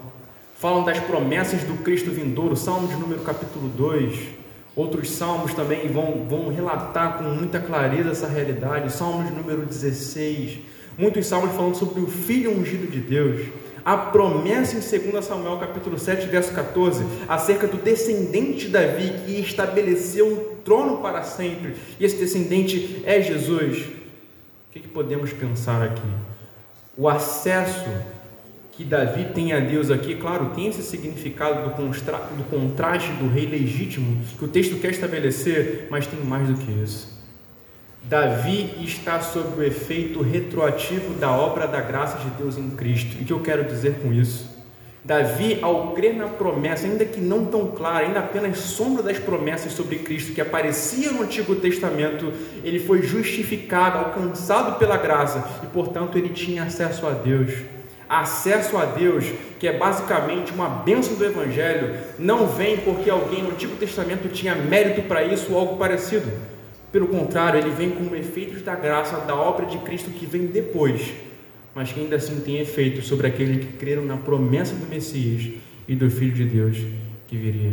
falam 0.56 0.84
das 0.84 0.98
promessas 1.00 1.62
do 1.62 1.82
Cristo 1.82 2.10
vindouro, 2.10 2.56
Salmo 2.56 2.88
de 2.88 2.94
número 2.94 3.20
capítulo 3.20 3.68
2. 3.68 4.44
Outros 4.76 5.10
salmos 5.10 5.54
também 5.54 5.87
vão, 5.88 6.26
vão 6.28 6.48
relatar 6.48 7.18
com 7.18 7.24
muita 7.24 7.60
clareza 7.60 8.10
essa 8.10 8.26
realidade, 8.26 8.92
Salmo 8.92 9.22
de 9.24 9.32
número 9.32 9.64
16. 9.64 10.58
Muitos 10.98 11.26
salmos 11.26 11.54
falando 11.54 11.76
sobre 11.76 12.00
o 12.00 12.06
Filho 12.06 12.58
ungido 12.58 12.90
de 12.90 12.98
Deus. 12.98 13.46
A 13.84 13.96
promessa 13.96 14.76
em 14.76 15.10
2 15.10 15.24
Samuel 15.24 15.58
capítulo 15.58 15.98
7, 15.98 16.26
verso 16.26 16.52
14, 16.54 17.04
acerca 17.28 17.66
do 17.66 17.76
descendente 17.76 18.66
de 18.66 18.68
Davi 18.68 19.12
que 19.26 19.40
estabeleceu 19.40 20.26
um 20.26 20.56
trono 20.64 20.98
para 20.98 21.22
sempre. 21.22 21.76
E 22.00 22.04
esse 22.04 22.16
descendente 22.16 23.02
é 23.04 23.20
Jesus. 23.20 23.80
O 23.80 24.72
que, 24.72 24.80
que 24.80 24.88
podemos 24.88 25.32
pensar 25.32 25.82
aqui? 25.82 26.02
O 26.96 27.08
acesso 27.08 27.90
que 28.76 28.84
Davi 28.84 29.26
tem 29.32 29.52
a 29.52 29.60
Deus 29.60 29.90
aqui, 29.90 30.16
claro, 30.16 30.50
tem 30.54 30.66
esse 30.66 30.82
significado 30.82 31.70
do, 31.70 31.84
do 31.87 32.44
contraste 32.50 33.12
do 33.12 33.28
rei 33.28 33.46
legítimo 33.46 34.20
que 34.37 34.44
o 34.44 34.48
texto 34.48 34.80
quer 34.80 34.90
estabelecer, 34.90 35.87
mas 35.90 36.06
tem 36.06 36.18
mais 36.20 36.48
do 36.48 36.54
que 36.54 36.70
isso. 36.82 37.14
Davi 38.02 38.70
está 38.84 39.20
sob 39.20 39.60
o 39.60 39.62
efeito 39.62 40.20
retroativo 40.20 41.14
da 41.14 41.30
obra 41.30 41.66
da 41.66 41.80
graça 41.80 42.18
de 42.18 42.28
Deus 42.37 42.58
em 42.58 42.70
Cristo. 42.70 43.16
E 43.18 43.22
o 43.22 43.24
que 43.24 43.32
eu 43.32 43.40
quero 43.40 43.64
dizer 43.64 43.94
com 44.02 44.12
isso? 44.12 44.52
Davi, 45.04 45.58
ao 45.62 45.92
crer 45.92 46.14
na 46.14 46.26
promessa, 46.26 46.87
ainda 46.87 47.04
que 47.04 47.20
não 47.20 47.46
tão 47.46 47.68
clara, 47.68 48.06
ainda 48.06 48.20
apenas 48.20 48.58
sombra 48.58 49.02
das 49.02 49.18
promessas 49.18 49.72
sobre 49.72 49.98
Cristo 49.98 50.32
que 50.32 50.40
aparecia 50.40 51.12
no 51.12 51.22
Antigo 51.22 51.54
Testamento, 51.56 52.32
ele 52.62 52.78
foi 52.78 53.02
justificado, 53.02 53.98
alcançado 53.98 54.78
pela 54.78 54.96
graça 54.96 55.60
e, 55.62 55.66
portanto, 55.66 56.18
ele 56.18 56.30
tinha 56.30 56.64
acesso 56.64 57.06
a 57.06 57.10
Deus 57.10 57.73
acesso 58.08 58.76
a 58.76 58.84
Deus, 58.84 59.24
que 59.58 59.66
é 59.66 59.72
basicamente 59.76 60.52
uma 60.52 60.68
bênção 60.68 61.14
do 61.14 61.24
Evangelho, 61.24 61.96
não 62.18 62.46
vem 62.46 62.78
porque 62.78 63.08
alguém 63.08 63.42
no 63.42 63.50
Antigo 63.50 63.76
Testamento 63.76 64.28
tinha 64.28 64.54
mérito 64.54 65.02
para 65.02 65.24
isso 65.24 65.52
ou 65.52 65.58
algo 65.58 65.76
parecido. 65.76 66.30
Pelo 66.92 67.08
contrário, 67.08 67.58
ele 67.58 67.70
vem 67.70 67.90
como 67.90 68.14
efeitos 68.14 68.62
da 68.62 68.74
graça 68.74 69.18
da 69.18 69.34
obra 69.34 69.66
de 69.66 69.78
Cristo 69.78 70.10
que 70.10 70.26
vem 70.26 70.46
depois, 70.46 71.12
mas 71.74 71.92
que 71.92 72.00
ainda 72.00 72.16
assim 72.16 72.40
tem 72.40 72.58
efeitos 72.58 73.06
sobre 73.06 73.26
aqueles 73.26 73.64
que 73.64 73.72
creram 73.72 74.04
na 74.04 74.16
promessa 74.16 74.74
do 74.74 74.86
Messias 74.86 75.54
e 75.88 75.94
do 75.94 76.10
Filho 76.10 76.32
de 76.32 76.44
Deus 76.44 76.78
que 77.26 77.36
viria. 77.36 77.72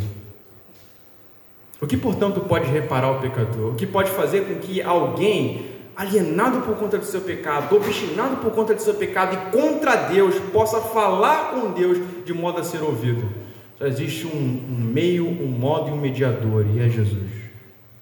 O 1.82 1.88
que, 1.88 1.98
portanto, 1.98 2.42
pode 2.42 2.70
reparar 2.70 3.12
o 3.12 3.20
pecador? 3.20 3.72
O 3.72 3.76
que 3.76 3.88
pode 3.88 4.12
fazer 4.12 4.42
com 4.42 4.56
que 4.56 4.82
alguém 4.82 5.71
alienado 5.96 6.62
por 6.62 6.76
conta 6.78 6.98
do 6.98 7.06
seu 7.06 7.22
pecado, 7.22 7.76
obstinado 7.76 8.38
por 8.38 8.52
conta 8.52 8.74
do 8.74 8.82
seu 8.82 8.94
pecado 8.94 9.36
e 9.36 9.52
contra 9.52 9.96
Deus, 9.96 10.36
possa 10.52 10.80
falar 10.82 11.52
com 11.52 11.72
Deus 11.72 12.00
de 12.26 12.34
modo 12.34 12.60
a 12.60 12.64
ser 12.64 12.82
ouvido. 12.82 13.30
Só 13.78 13.86
existe 13.86 14.28
um, 14.28 14.30
um 14.30 14.78
meio, 14.80 15.28
um 15.28 15.48
modo 15.48 15.90
e 15.90 15.92
um 15.92 15.98
mediador, 15.98 16.66
e 16.68 16.80
é 16.80 16.90
Jesus, 16.90 17.32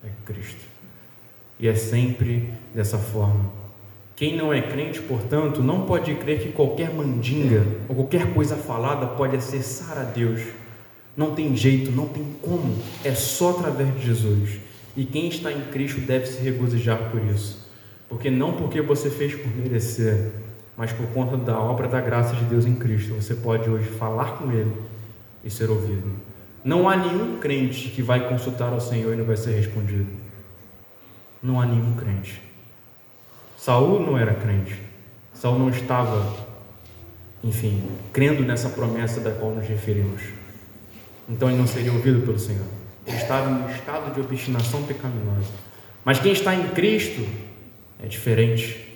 é 0.04 0.10
Cristo. 0.26 0.68
E 1.60 1.68
é 1.68 1.76
sempre 1.76 2.54
dessa 2.74 2.98
forma. 2.98 3.52
Quem 4.16 4.36
não 4.36 4.54
é 4.54 4.62
crente, 4.62 5.00
portanto, 5.02 5.64
não 5.64 5.86
pode 5.86 6.14
crer 6.16 6.42
que 6.42 6.52
qualquer 6.52 6.94
mandinga 6.94 7.66
ou 7.88 7.96
qualquer 7.96 8.34
coisa 8.34 8.58
falada 8.58 9.08
pode 9.08 9.38
acessar 9.38 9.98
a 9.98 10.04
Deus. 10.04 10.42
Não 11.16 11.34
tem 11.34 11.56
jeito, 11.56 11.92
não 11.92 12.06
tem 12.06 12.26
como. 12.42 12.76
É 13.04 13.14
só 13.16 13.52
através 13.52 13.94
de 13.96 14.06
Jesus. 14.06 14.60
E 14.98 15.06
quem 15.06 15.30
está 15.30 15.52
em 15.54 15.62
Cristo 15.72 16.02
deve 16.02 16.26
se 16.26 16.42
regozijar 16.42 17.10
por 17.10 17.24
isso. 17.24 17.69
Porque 18.10 18.32
não 18.32 18.54
porque 18.54 18.82
você 18.82 19.10
fez 19.10 19.36
por 19.36 19.56
merecer, 19.56 20.32
mas 20.76 20.92
por 20.92 21.06
conta 21.08 21.38
da 21.38 21.60
obra 21.60 21.88
da 21.88 22.02
graça 22.02 22.36
de 22.36 22.44
Deus 22.46 22.66
em 22.66 22.76
Cristo, 22.76 23.14
você 23.14 23.36
pode 23.36 23.70
hoje 23.70 23.88
falar 23.88 24.38
com 24.38 24.52
Ele 24.52 24.74
e 25.44 25.50
ser 25.50 25.70
ouvido. 25.70 26.12
Não 26.64 26.90
há 26.90 26.98
nenhum 26.98 27.38
crente 27.38 27.90
que 27.90 28.02
vai 28.02 28.28
consultar 28.28 28.74
ao 28.74 28.82
Senhor 28.82 29.14
e 29.14 29.18
não 29.18 29.26
vai 29.26 29.38
ser 29.38 29.52
respondido. 29.52 30.08
Não 31.42 31.62
há 31.62 31.66
nenhum 31.66 31.96
crente. 31.96 32.42
Saul 33.56 34.00
não 34.00 34.18
era 34.18 34.34
crente. 34.34 34.82
Saul 35.34 35.60
não 35.60 35.70
estava, 35.70 36.36
enfim, 37.44 37.82
crendo 38.12 38.44
nessa 38.44 38.70
promessa 38.70 39.22
da 39.22 39.32
qual 39.32 39.52
nos 39.52 39.68
referimos. 39.68 40.22
Então 41.30 41.48
ele 41.48 41.58
não 41.58 41.68
seria 41.68 41.94
ouvido 41.94 42.26
pelo 42.26 42.40
Senhor. 42.40 42.66
Ele 43.06 43.16
estava 43.16 43.50
em 43.50 43.64
um 43.64 43.70
estado 43.70 44.14
de 44.14 44.20
obstinação 44.20 44.84
pecaminosa. 44.84 45.52
Mas 46.04 46.20
quem 46.20 46.32
está 46.32 46.56
em 46.56 46.70
Cristo 46.70 47.26
é 48.02 48.08
diferente. 48.08 48.88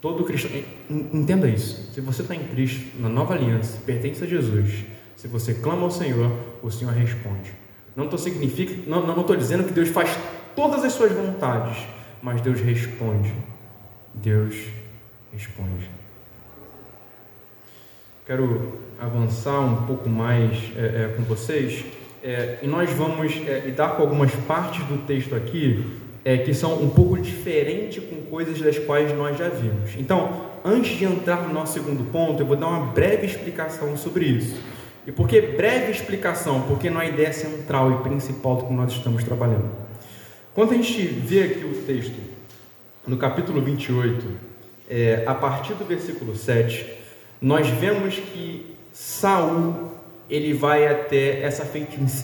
Todo 0.00 0.24
cristão, 0.24 0.50
entenda 0.88 1.48
isso. 1.48 1.92
Se 1.92 2.00
você 2.00 2.22
está 2.22 2.34
em 2.34 2.44
Cristo, 2.44 3.00
na 3.00 3.08
nova 3.08 3.34
aliança, 3.34 3.78
pertence 3.84 4.22
a 4.22 4.26
Jesus. 4.26 4.84
Se 5.16 5.26
você 5.26 5.54
clama 5.54 5.82
ao 5.82 5.90
Senhor, 5.90 6.30
o 6.62 6.70
Senhor 6.70 6.92
responde. 6.92 7.52
Não 7.96 8.04
estou 8.04 8.18
significa, 8.18 8.88
não 8.88 9.20
estou 9.20 9.34
dizendo 9.34 9.64
que 9.64 9.72
Deus 9.72 9.88
faz 9.88 10.16
todas 10.54 10.84
as 10.84 10.92
suas 10.92 11.10
vontades, 11.10 11.84
mas 12.22 12.40
Deus 12.40 12.60
responde. 12.60 13.34
Deus 14.14 14.54
responde. 15.32 15.90
Quero 18.24 18.78
avançar 19.00 19.60
um 19.60 19.86
pouco 19.86 20.08
mais 20.08 20.56
é, 20.76 20.80
é, 20.80 21.14
com 21.16 21.22
vocês 21.22 21.84
é, 22.22 22.58
e 22.62 22.66
nós 22.66 22.90
vamos 22.90 23.32
é, 23.46 23.60
lidar 23.60 23.96
com 23.96 24.02
algumas 24.02 24.30
partes 24.34 24.84
do 24.84 24.98
texto 25.06 25.34
aqui 25.34 25.84
é, 26.28 26.36
que 26.36 26.52
são 26.52 26.82
um 26.82 26.90
pouco 26.90 27.18
diferentes 27.18 28.04
com 28.04 28.16
coisas 28.28 28.60
das 28.60 28.78
quais 28.78 29.16
nós 29.16 29.38
já 29.38 29.48
vimos. 29.48 29.92
Então, 29.96 30.50
antes 30.62 30.98
de 30.98 31.06
entrar 31.06 31.48
no 31.48 31.54
nosso 31.54 31.72
segundo 31.72 32.04
ponto, 32.12 32.42
eu 32.42 32.46
vou 32.46 32.54
dar 32.54 32.66
uma 32.66 32.92
breve 32.92 33.24
explicação 33.24 33.96
sobre 33.96 34.26
isso. 34.26 34.60
E 35.06 35.10
por 35.10 35.26
que 35.26 35.40
breve 35.40 35.90
explicação? 35.90 36.60
Porque 36.68 36.90
não 36.90 37.00
é 37.00 37.06
a 37.06 37.08
ideia 37.08 37.32
central 37.32 37.92
e 37.92 38.02
principal 38.02 38.56
do 38.56 38.66
que 38.66 38.72
nós 38.74 38.92
estamos 38.92 39.24
trabalhando. 39.24 39.70
Quando 40.52 40.72
a 40.72 40.76
gente 40.76 41.02
vê 41.02 41.44
aqui 41.44 41.64
o 41.64 41.82
texto, 41.86 42.20
no 43.06 43.16
capítulo 43.16 43.62
28, 43.62 44.26
é, 44.90 45.24
a 45.26 45.32
partir 45.32 45.72
do 45.72 45.86
versículo 45.86 46.36
7, 46.36 46.84
nós 47.40 47.68
vemos 47.68 48.16
que 48.16 48.76
Saul 48.92 49.92
ele 50.28 50.52
vai 50.52 50.86
até 50.86 51.40
essa, 51.40 51.66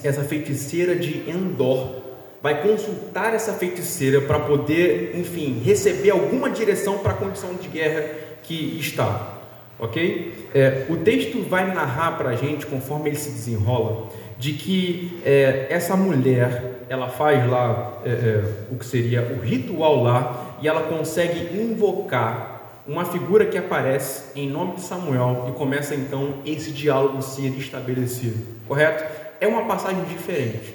essa 0.03 0.25
feiticeira 0.25 0.95
de 0.95 1.31
Endor, 1.31 2.04
vai 2.45 2.61
consultar 2.61 3.33
essa 3.33 3.55
feiticeira 3.55 4.21
para 4.21 4.39
poder, 4.39 5.19
enfim, 5.19 5.63
receber 5.65 6.11
alguma 6.11 6.51
direção 6.51 6.99
para 6.99 7.13
a 7.13 7.15
condição 7.15 7.55
de 7.55 7.69
guerra 7.69 8.05
que 8.43 8.79
está. 8.79 9.39
Ok? 9.79 10.51
É, 10.55 10.85
o 10.91 10.99
texto 10.99 11.41
vai 11.49 11.73
narrar 11.73 12.19
para 12.19 12.29
a 12.29 12.37
gente, 12.37 12.67
conforme 12.67 13.09
ele 13.09 13.17
se 13.17 13.31
desenrola, 13.31 14.11
de 14.39 14.53
que 14.53 15.23
é, 15.25 15.69
essa 15.71 15.97
mulher 15.97 16.83
ela 16.87 17.09
faz 17.09 17.49
lá 17.49 18.03
é, 18.05 18.11
é 18.11 18.45
o 18.71 18.77
que 18.77 18.85
seria 18.85 19.23
o 19.23 19.43
ritual 19.43 20.03
lá 20.03 20.59
e 20.61 20.69
ela 20.69 20.83
consegue 20.83 21.59
invocar 21.59 22.83
uma 22.87 23.07
figura 23.07 23.47
que 23.47 23.57
aparece 23.57 24.39
em 24.39 24.51
nome 24.51 24.75
de 24.75 24.83
Samuel 24.83 25.47
e 25.49 25.53
começa 25.53 25.95
então 25.95 26.43
esse 26.45 26.73
diálogo 26.73 27.23
ser 27.23 27.57
estabelecido, 27.57 28.37
correto? 28.69 29.03
É 29.41 29.47
uma 29.47 29.65
passagem 29.65 30.05
diferente, 30.05 30.75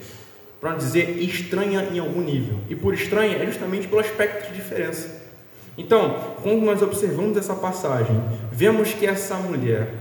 para 0.60 0.76
dizer 0.76 1.18
estranha 1.22 1.88
em 1.92 2.00
algum 2.00 2.22
nível, 2.22 2.58
e 2.70 2.76
por 2.76 2.94
estranha 2.94 3.38
é 3.38 3.46
justamente 3.46 3.88
pelo 3.88 4.02
aspecto 4.02 4.50
de 4.50 4.56
diferença. 4.56 5.20
Então, 5.78 6.36
quando 6.44 6.62
nós 6.62 6.82
observamos 6.82 7.38
essa 7.38 7.56
passagem, 7.56 8.22
vemos 8.52 8.94
que 8.94 9.06
essa 9.06 9.36
mulher 9.36 9.94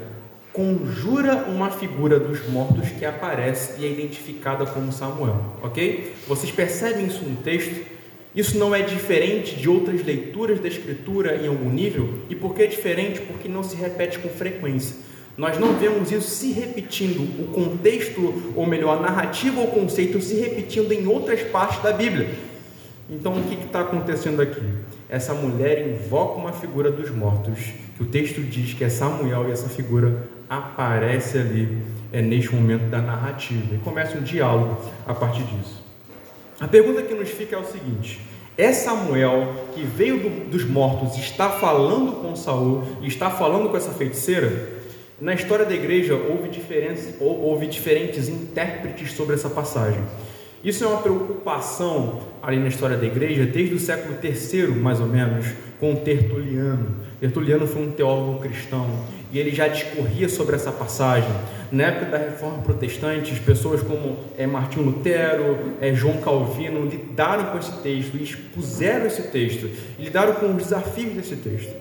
conjura 0.52 1.44
uma 1.46 1.70
figura 1.70 2.18
dos 2.18 2.48
mortos 2.48 2.88
que 2.88 3.04
aparece 3.04 3.80
e 3.80 3.86
é 3.86 3.88
identificada 3.88 4.66
como 4.66 4.90
Samuel, 4.90 5.40
ok? 5.62 6.12
Vocês 6.26 6.50
percebem 6.50 7.06
isso 7.06 7.22
no 7.24 7.36
texto? 7.36 7.86
Isso 8.34 8.58
não 8.58 8.74
é 8.74 8.82
diferente 8.82 9.54
de 9.54 9.68
outras 9.68 10.04
leituras 10.04 10.58
da 10.58 10.66
Escritura 10.66 11.36
em 11.36 11.46
algum 11.46 11.70
nível? 11.70 12.08
E 12.28 12.34
por 12.34 12.54
que 12.54 12.62
é 12.62 12.66
diferente? 12.66 13.20
Porque 13.20 13.48
não 13.48 13.62
se 13.62 13.76
repete 13.76 14.18
com 14.18 14.28
frequência. 14.28 14.96
Nós 15.38 15.56
não 15.56 15.74
vemos 15.74 16.10
isso 16.10 16.28
se 16.28 16.50
repetindo, 16.50 17.20
o 17.40 17.46
contexto, 17.52 18.52
ou 18.56 18.66
melhor, 18.66 18.98
a 18.98 19.00
narrativa 19.00 19.60
ou 19.60 19.68
conceito 19.68 20.20
se 20.20 20.34
repetindo 20.34 20.90
em 20.90 21.06
outras 21.06 21.42
partes 21.42 21.80
da 21.80 21.92
Bíblia. 21.92 22.28
Então, 23.08 23.34
o 23.34 23.44
que 23.44 23.54
está 23.64 23.82
acontecendo 23.82 24.42
aqui? 24.42 24.60
Essa 25.08 25.32
mulher 25.34 25.86
invoca 25.86 26.40
uma 26.40 26.52
figura 26.52 26.90
dos 26.90 27.08
mortos, 27.10 27.56
que 27.96 28.02
o 28.02 28.06
texto 28.06 28.40
diz 28.40 28.74
que 28.74 28.82
é 28.82 28.88
Samuel 28.88 29.48
e 29.48 29.52
essa 29.52 29.68
figura 29.68 30.28
aparece 30.50 31.38
ali 31.38 31.78
é, 32.12 32.20
neste 32.20 32.52
momento 32.52 32.90
da 32.90 33.00
narrativa 33.00 33.76
e 33.76 33.78
começa 33.78 34.18
um 34.18 34.22
diálogo 34.22 34.76
a 35.06 35.14
partir 35.14 35.44
disso. 35.44 35.84
A 36.58 36.66
pergunta 36.66 37.02
que 37.02 37.14
nos 37.14 37.28
fica 37.28 37.54
é 37.54 37.58
o 37.60 37.64
seguinte: 37.64 38.20
é 38.56 38.72
Samuel 38.72 39.54
que 39.72 39.82
veio 39.82 40.18
do, 40.18 40.50
dos 40.50 40.64
mortos 40.64 41.16
está 41.16 41.48
falando 41.48 42.20
com 42.20 42.34
Saul 42.34 42.82
está 43.02 43.30
falando 43.30 43.68
com 43.68 43.76
essa 43.76 43.92
feiticeira? 43.92 44.77
Na 45.20 45.34
história 45.34 45.64
da 45.64 45.74
igreja 45.74 46.14
houve, 46.14 46.48
houve 47.18 47.66
diferentes 47.66 48.28
intérpretes 48.28 49.12
sobre 49.12 49.34
essa 49.34 49.50
passagem. 49.50 50.00
Isso 50.62 50.84
é 50.84 50.86
uma 50.86 51.02
preocupação 51.02 52.20
ali 52.40 52.56
na 52.58 52.68
história 52.68 52.96
da 52.96 53.04
igreja 53.04 53.44
desde 53.44 53.74
o 53.74 53.80
século 53.80 54.16
III, 54.22 54.68
mais 54.68 55.00
ou 55.00 55.06
menos, 55.06 55.46
com 55.80 55.96
Tertuliano. 55.96 56.94
Tertuliano 57.20 57.66
foi 57.66 57.82
um 57.82 57.90
teólogo 57.90 58.38
cristão 58.40 58.88
e 59.32 59.40
ele 59.40 59.50
já 59.50 59.66
discorria 59.66 60.28
sobre 60.28 60.54
essa 60.54 60.70
passagem. 60.70 61.30
Na 61.72 61.84
época 61.84 62.06
da 62.12 62.18
Reforma 62.18 62.62
Protestante, 62.62 63.34
pessoas 63.40 63.82
como 63.82 64.18
é, 64.36 64.46
Martinho 64.46 64.86
Lutero, 64.86 65.74
é, 65.80 65.92
João 65.94 66.18
Calvino 66.18 66.86
lidaram 66.86 67.46
com 67.46 67.58
esse 67.58 67.72
texto 67.82 68.16
e 68.16 68.22
expuseram 68.22 69.06
esse 69.06 69.22
texto, 69.22 69.68
lidaram 69.98 70.34
com 70.34 70.54
os 70.54 70.62
desafios 70.62 71.12
desse 71.14 71.34
texto. 71.36 71.74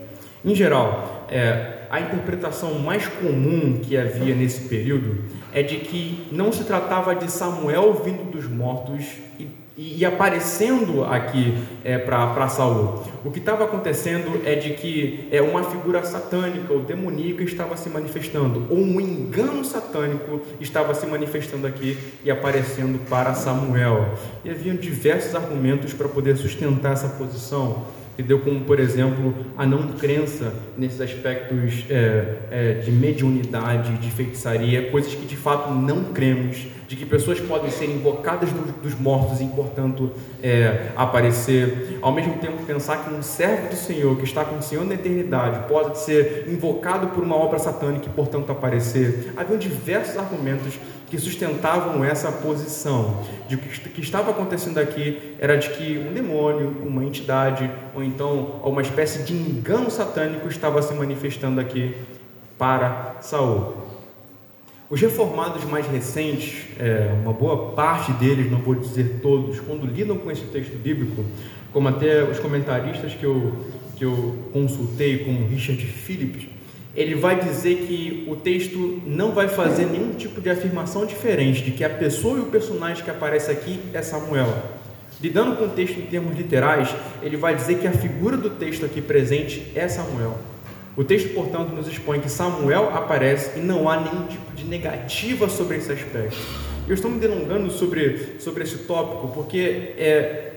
Em 0.44 0.56
geral, 0.56 1.28
é, 1.32 1.77
a 1.90 2.00
interpretação 2.00 2.80
mais 2.80 3.08
comum 3.08 3.80
que 3.82 3.98
havia 3.98 4.36
nesse 4.36 4.68
período 4.68 5.24
é 5.54 5.64
de 5.64 5.78
que 5.78 6.28
não 6.32 6.52
se 6.52 6.64
tratava 6.64 7.16
de 7.16 7.32
Samuel 7.32 7.94
vindo 8.04 8.32
dos 8.32 8.48
mortos 8.48 9.06
e 9.40 9.48
e, 9.78 10.04
aparecendo 10.04 11.06
aqui 11.06 11.56
é, 11.84 12.00
para 12.00 12.50
Saul. 12.50 13.04
O 13.24 13.30
que 13.30 13.38
estava 13.38 13.64
acontecendo 13.64 14.42
é 14.44 14.56
de 14.56 14.72
que 14.72 15.28
é, 15.32 15.40
uma 15.40 15.64
figura 15.66 16.04
satânica 16.04 16.74
ou 16.74 16.80
demoníaca 16.80 17.44
estava 17.44 17.78
se 17.78 17.88
manifestando, 17.88 18.66
ou 18.72 18.80
um 18.80 19.00
engano 19.00 19.64
satânico 19.64 20.42
estava 20.60 20.96
se 20.96 21.06
manifestando 21.06 21.68
aqui 21.68 21.96
e 22.24 22.32
aparecendo 22.32 23.00
para 23.08 23.36
Samuel. 23.36 24.16
E 24.44 24.50
haviam 24.50 24.76
diversos 24.76 25.36
argumentos 25.36 25.94
para 25.94 26.08
poder 26.08 26.36
sustentar 26.38 26.94
essa 26.94 27.10
posição 27.10 27.84
entendeu? 28.18 28.40
Como, 28.40 28.62
por 28.62 28.80
exemplo, 28.80 29.34
a 29.56 29.66
não 29.66 29.90
crença 29.90 30.52
nesses 30.76 31.00
aspectos 31.00 31.86
é, 31.88 32.38
é, 32.50 32.74
de 32.84 32.92
mediunidade, 32.92 33.96
de 33.98 34.10
feitiçaria, 34.10 34.90
coisas 34.90 35.14
que 35.14 35.26
de 35.28 35.38
fato 35.38 35.72
não 35.72 36.06
cremos, 36.06 36.66
de 36.88 36.96
que 36.96 37.06
pessoas 37.06 37.40
podem 37.40 37.70
ser 37.70 37.86
invocadas 37.86 38.52
do, 38.52 38.82
dos 38.82 38.98
mortos 39.00 39.42
e, 39.42 39.46
portanto, 39.46 40.10
é, 40.42 40.88
aparecer. 40.96 42.00
Ao 42.02 42.12
mesmo 42.12 42.36
tempo, 42.36 42.64
pensar 42.66 43.04
que 43.04 43.14
um 43.14 43.22
servo 43.22 43.70
do 43.70 43.76
Senhor, 43.76 44.18
que 44.18 44.24
está 44.24 44.44
com 44.44 44.58
o 44.58 44.62
Senhor 44.62 44.86
na 44.86 44.96
eternidade, 44.96 45.68
pode 45.68 46.00
ser 46.00 46.46
invocado 46.48 47.08
por 47.08 47.24
uma 47.24 47.36
obra 47.36 47.60
satânica 47.60 48.08
e, 48.08 48.10
portanto, 48.10 48.52
aparecer. 48.52 49.34
Havia 49.36 49.58
diversos 49.58 50.18
argumentos 50.18 50.80
que 51.10 51.18
sustentavam 51.18 52.04
essa 52.04 52.32
posição 52.32 53.24
de 53.48 53.56
que 53.56 53.88
o 53.88 53.92
que 53.92 54.02
estava 54.02 54.32
acontecendo 54.32 54.78
aqui 54.78 55.36
era 55.40 55.58
de 55.58 55.70
que 55.70 55.98
um 55.98 56.14
demônio, 56.14 56.84
uma 56.86 57.04
entidade 57.04 57.70
ou 57.96 58.04
então 58.04 58.60
uma 58.64 58.82
espécie 58.82 59.24
de 59.24 59.34
engano 59.34 59.90
satânico 59.90 60.48
estava 60.48 60.82
se 60.82 60.94
manifestando 60.94 61.62
aqui 61.62 61.96
para 62.58 63.18
Saul. 63.22 63.88
Os 64.90 65.02
reformados 65.02 65.64
mais 65.66 65.86
recentes, 65.88 66.66
é, 66.80 67.12
uma 67.22 67.34
boa 67.34 67.74
parte 67.74 68.12
deles, 68.14 68.50
não 68.50 68.60
vou 68.60 68.76
dizer 68.76 69.20
todos, 69.22 69.60
quando 69.60 69.86
lidam 69.86 70.18
com 70.18 70.32
esse 70.32 70.46
texto 70.46 70.78
bíblico, 70.78 71.26
como 71.74 71.90
até 71.90 72.24
os 72.24 72.40
comentaristas 72.40 73.14
que 73.14 73.26
eu, 73.26 73.54
que 73.98 74.06
eu 74.06 74.36
consultei, 74.54 75.26
como 75.26 75.46
Richard 75.48 75.86
Phillips, 75.86 76.48
ele 76.98 77.14
vai 77.14 77.40
dizer 77.40 77.86
que 77.88 78.26
o 78.28 78.36
texto 78.36 79.00
não 79.06 79.32
vai 79.32 79.48
fazer 79.48 79.86
nenhum 79.86 80.14
tipo 80.14 80.42
de 80.42 80.50
afirmação 80.50 81.06
diferente 81.06 81.62
de 81.62 81.70
que 81.70 81.84
a 81.84 81.90
pessoa 81.92 82.40
e 82.40 82.42
o 82.42 82.48
personagem 82.48 83.04
que 83.04 83.12
aparece 83.12 83.52
aqui 83.52 83.80
é 83.94 84.02
Samuel. 84.02 84.52
Lidando 85.22 85.56
com 85.58 85.66
o 85.66 85.70
texto 85.70 86.00
em 86.00 86.08
termos 86.08 86.36
literais, 86.36 86.90
ele 87.22 87.38
vai 87.38 87.56
dizer 87.56 87.78
que 87.78 87.86
a 87.86 87.92
figura 87.92 88.36
do 88.36 88.50
texto 88.50 88.84
aqui 88.84 89.00
presente 89.00 89.72
é 89.76 89.88
Samuel. 89.88 90.40
O 90.96 91.04
texto, 91.04 91.36
portanto, 91.36 91.70
nos 91.70 91.88
expõe 91.88 92.20
que 92.20 92.32
Samuel 92.32 92.90
aparece 92.90 93.60
e 93.60 93.62
não 93.62 93.88
há 93.88 94.02
nenhum 94.02 94.26
tipo 94.26 94.56
de 94.56 94.64
negativa 94.64 95.48
sobre 95.48 95.78
esse 95.78 95.92
aspecto. 95.92 96.36
Eu 96.88 96.96
estou 96.96 97.12
me 97.12 97.20
delongando 97.20 97.70
sobre, 97.70 98.38
sobre 98.40 98.64
esse 98.64 98.80
tópico 98.80 99.28
porque 99.36 99.94
é, 100.00 100.52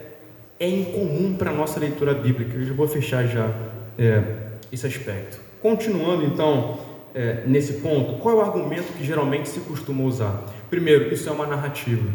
é 0.59 0.67
incomum 0.67 1.35
para 1.35 1.51
a 1.51 1.55
nossa 1.55 1.79
leitura 1.79 2.15
bíblica. 2.15 2.57
Eu 2.57 2.65
já 2.65 2.73
vou 2.73 2.89
fechar 2.89 3.27
já 3.27 3.55
é, 3.99 4.23
esse 4.73 4.87
aspecto. 4.87 5.50
Continuando 5.63 6.25
então 6.25 6.79
é, 7.15 7.43
nesse 7.47 7.75
ponto, 7.75 8.15
qual 8.15 8.35
é 8.35 8.39
o 8.39 8.41
argumento 8.41 8.95
que 8.97 9.05
geralmente 9.05 9.49
se 9.49 9.61
costuma 9.61 10.05
usar? 10.05 10.43
Primeiro, 10.71 11.13
isso 11.13 11.29
é 11.29 11.33
uma 11.33 11.47
narrativa. 11.47 12.09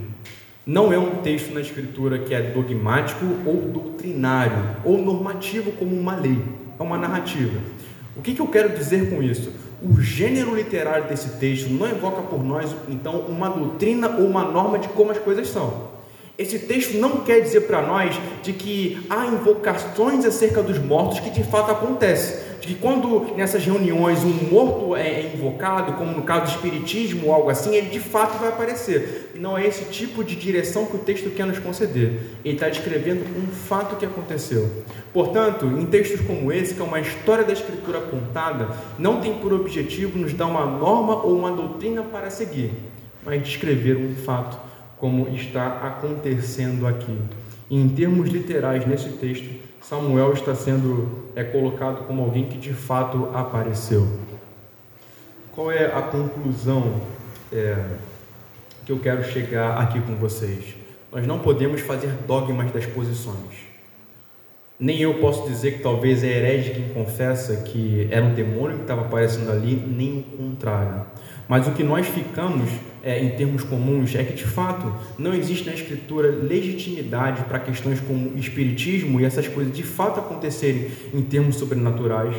Não 0.65 0.91
é 0.91 0.97
um 0.97 1.17
texto 1.17 1.53
na 1.53 1.61
escritura 1.61 2.17
que 2.17 2.33
é 2.33 2.41
dogmático 2.41 3.23
ou 3.45 3.57
doutrinário 3.57 4.77
ou 4.83 4.97
normativo 4.97 5.71
como 5.73 5.95
uma 5.95 6.15
lei. 6.15 6.41
É 6.79 6.81
uma 6.81 6.97
narrativa. 6.97 7.59
O 8.17 8.21
que, 8.23 8.33
que 8.33 8.41
eu 8.41 8.47
quero 8.47 8.69
dizer 8.69 9.11
com 9.11 9.21
isso? 9.21 9.51
O 9.79 10.01
gênero 10.01 10.55
literário 10.55 11.07
desse 11.07 11.37
texto 11.37 11.69
não 11.69 11.87
evoca 11.87 12.23
por 12.23 12.43
nós, 12.43 12.75
então, 12.89 13.19
uma 13.27 13.49
doutrina 13.49 14.09
ou 14.17 14.25
uma 14.25 14.43
norma 14.43 14.79
de 14.79 14.87
como 14.87 15.11
as 15.11 15.19
coisas 15.19 15.49
são. 15.49 15.93
Esse 16.35 16.59
texto 16.59 16.97
não 16.97 17.17
quer 17.17 17.41
dizer 17.41 17.61
para 17.61 17.81
nós 17.83 18.19
de 18.41 18.53
que 18.53 19.05
há 19.07 19.27
invocações 19.27 20.25
acerca 20.25 20.63
dos 20.63 20.79
mortos 20.79 21.19
que 21.19 21.29
de 21.29 21.43
fato 21.43 21.71
acontecem 21.71 22.54
que 22.65 22.75
quando 22.75 23.35
nessas 23.35 23.63
reuniões 23.63 24.23
um 24.23 24.49
morto 24.51 24.95
é, 24.95 25.31
invocado, 25.33 25.93
como 25.93 26.11
no 26.11 26.23
caso 26.23 26.45
do 26.45 26.55
espiritismo 26.55 27.27
ou 27.27 27.33
algo 27.33 27.49
assim, 27.49 27.75
ele 27.75 27.89
de 27.89 27.99
fato 27.99 28.39
vai 28.39 28.49
aparecer. 28.49 29.31
Não 29.35 29.57
é 29.57 29.65
esse 29.65 29.85
tipo 29.85 30.23
de 30.23 30.35
direção 30.35 30.85
que 30.85 30.95
o 30.95 30.99
texto 30.99 31.29
quer 31.29 31.45
nos 31.45 31.59
conceder. 31.59 32.21
Ele 32.43 32.55
está 32.55 32.67
descrevendo 32.67 33.21
um 33.37 33.47
fato 33.47 33.95
que 33.95 34.05
aconteceu. 34.05 34.83
Portanto, 35.13 35.65
em 35.65 35.85
textos 35.85 36.21
como 36.21 36.51
esse, 36.51 36.73
que 36.73 36.81
é 36.81 36.83
uma 36.83 36.99
história 36.99 37.43
da 37.43 37.53
escritura 37.53 38.01
contada, 38.01 38.69
não 38.97 39.21
tem 39.21 39.35
por 39.35 39.53
objetivo 39.53 40.17
nos 40.17 40.33
dar 40.33 40.47
uma 40.47 40.65
norma 40.65 41.23
ou 41.23 41.37
uma 41.37 41.51
doutrina 41.51 42.01
para 42.01 42.29
seguir, 42.29 42.71
mas 43.23 43.43
descrever 43.43 43.95
um 43.97 44.15
fato 44.15 44.57
como 44.97 45.27
está 45.35 45.67
acontecendo 45.81 46.87
aqui. 46.87 47.15
Em 47.69 47.87
termos 47.89 48.29
literais, 48.29 48.85
nesse 48.85 49.09
texto, 49.09 49.49
Samuel 49.87 50.33
está 50.33 50.55
sendo 50.55 51.25
é 51.35 51.43
colocado 51.43 52.07
como 52.07 52.23
alguém 52.23 52.45
que 52.45 52.57
de 52.57 52.73
fato 52.73 53.29
apareceu. 53.35 54.07
Qual 55.53 55.71
é 55.71 55.85
a 55.85 56.01
conclusão 56.01 57.01
é, 57.53 57.77
que 58.83 58.91
eu 58.91 58.97
quero 58.97 59.23
chegar 59.23 59.77
aqui 59.77 60.01
com 60.01 60.15
vocês? 60.15 60.73
Nós 61.11 61.27
não 61.27 61.37
podemos 61.37 61.81
fazer 61.81 62.09
dogmas 62.27 62.71
das 62.71 62.87
posições. 62.87 63.67
Nem 64.79 65.01
eu 65.01 65.19
posso 65.19 65.47
dizer 65.47 65.73
que 65.73 65.83
talvez 65.83 66.23
é 66.23 66.29
herege 66.29 66.71
quem 66.71 66.89
confessa 66.89 67.57
que 67.57 68.07
era 68.09 68.25
um 68.25 68.33
demônio 68.33 68.77
que 68.77 68.83
estava 68.85 69.01
aparecendo 69.01 69.51
ali, 69.51 69.75
nem 69.75 70.17
o 70.17 70.23
contrário. 70.35 71.05
Mas 71.47 71.67
o 71.67 71.73
que 71.73 71.83
nós 71.83 72.07
ficamos 72.07 72.71
é, 73.05 73.23
em 73.23 73.29
termos 73.29 73.63
comuns 73.63 74.15
é 74.15 74.23
que 74.23 74.33
de 74.33 74.43
fato 74.43 74.91
não 75.17 75.31
existe 75.31 75.67
na 75.67 75.75
escritura 75.75 76.27
legitimidade 76.27 77.43
para 77.43 77.59
questões 77.59 77.99
como 77.99 78.35
espiritismo 78.35 79.21
e 79.21 79.25
essas 79.25 79.47
coisas 79.47 79.71
de 79.71 79.83
fato 79.83 80.19
acontecerem 80.19 80.87
em 81.13 81.21
termos 81.21 81.57
sobrenaturais. 81.57 82.35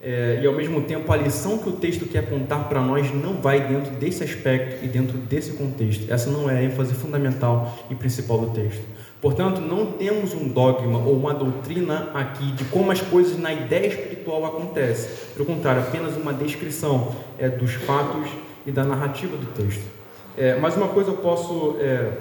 É, 0.00 0.38
e 0.40 0.46
ao 0.46 0.52
mesmo 0.52 0.80
tempo 0.82 1.12
a 1.12 1.16
lição 1.16 1.58
que 1.58 1.68
o 1.68 1.72
texto 1.72 2.06
quer 2.06 2.20
apontar 2.20 2.68
para 2.68 2.80
nós 2.80 3.12
não 3.12 3.34
vai 3.40 3.66
dentro 3.66 3.90
desse 3.96 4.22
aspecto 4.22 4.84
e 4.84 4.88
dentro 4.88 5.18
desse 5.18 5.54
contexto. 5.54 6.08
Essa 6.08 6.30
não 6.30 6.48
é 6.48 6.58
a 6.58 6.62
ênfase 6.62 6.94
fundamental 6.94 7.76
e 7.90 7.94
principal 7.96 8.38
do 8.38 8.50
texto. 8.50 8.84
Portanto, 9.20 9.60
não 9.60 9.86
temos 9.86 10.32
um 10.34 10.46
dogma 10.46 10.98
ou 10.98 11.16
uma 11.16 11.34
doutrina 11.34 12.10
aqui 12.14 12.52
de 12.52 12.64
como 12.66 12.92
as 12.92 13.00
coisas 13.00 13.36
na 13.36 13.52
ideia 13.52 13.88
espiritual 13.88 14.44
acontecem. 14.44 15.10
Pelo 15.34 15.46
contrário, 15.46 15.82
apenas 15.82 16.16
uma 16.16 16.32
descrição 16.32 17.16
é, 17.36 17.48
dos 17.48 17.72
fatos 17.72 18.28
e 18.64 18.70
da 18.70 18.84
narrativa 18.84 19.36
do 19.36 19.46
texto. 19.46 19.95
É, 20.36 20.58
mas 20.58 20.76
uma 20.76 20.88
coisa 20.88 21.10
eu 21.10 21.16
posso 21.16 21.76
é, 21.80 22.12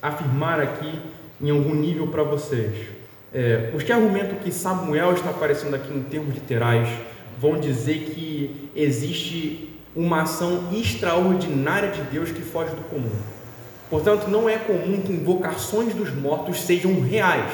afirmar 0.00 0.60
aqui 0.60 0.92
em 1.40 1.50
algum 1.50 1.74
nível 1.74 2.06
para 2.08 2.22
vocês. 2.22 2.72
É, 3.32 3.72
os 3.74 3.82
que 3.82 3.90
argumentam 3.90 4.36
que 4.36 4.52
Samuel 4.52 5.14
está 5.14 5.30
aparecendo 5.30 5.74
aqui 5.74 5.92
em 5.92 6.02
termos 6.02 6.34
literais 6.34 6.88
vão 7.40 7.58
dizer 7.58 8.10
que 8.14 8.70
existe 8.76 9.70
uma 9.96 10.22
ação 10.22 10.68
extraordinária 10.72 11.90
de 11.90 12.02
Deus 12.02 12.30
que 12.30 12.42
foge 12.42 12.70
do 12.70 12.82
comum. 12.88 13.10
Portanto, 13.90 14.28
não 14.28 14.48
é 14.48 14.56
comum 14.56 15.02
que 15.02 15.12
invocações 15.12 15.94
dos 15.94 16.14
mortos 16.14 16.60
sejam 16.60 17.00
reais, 17.00 17.52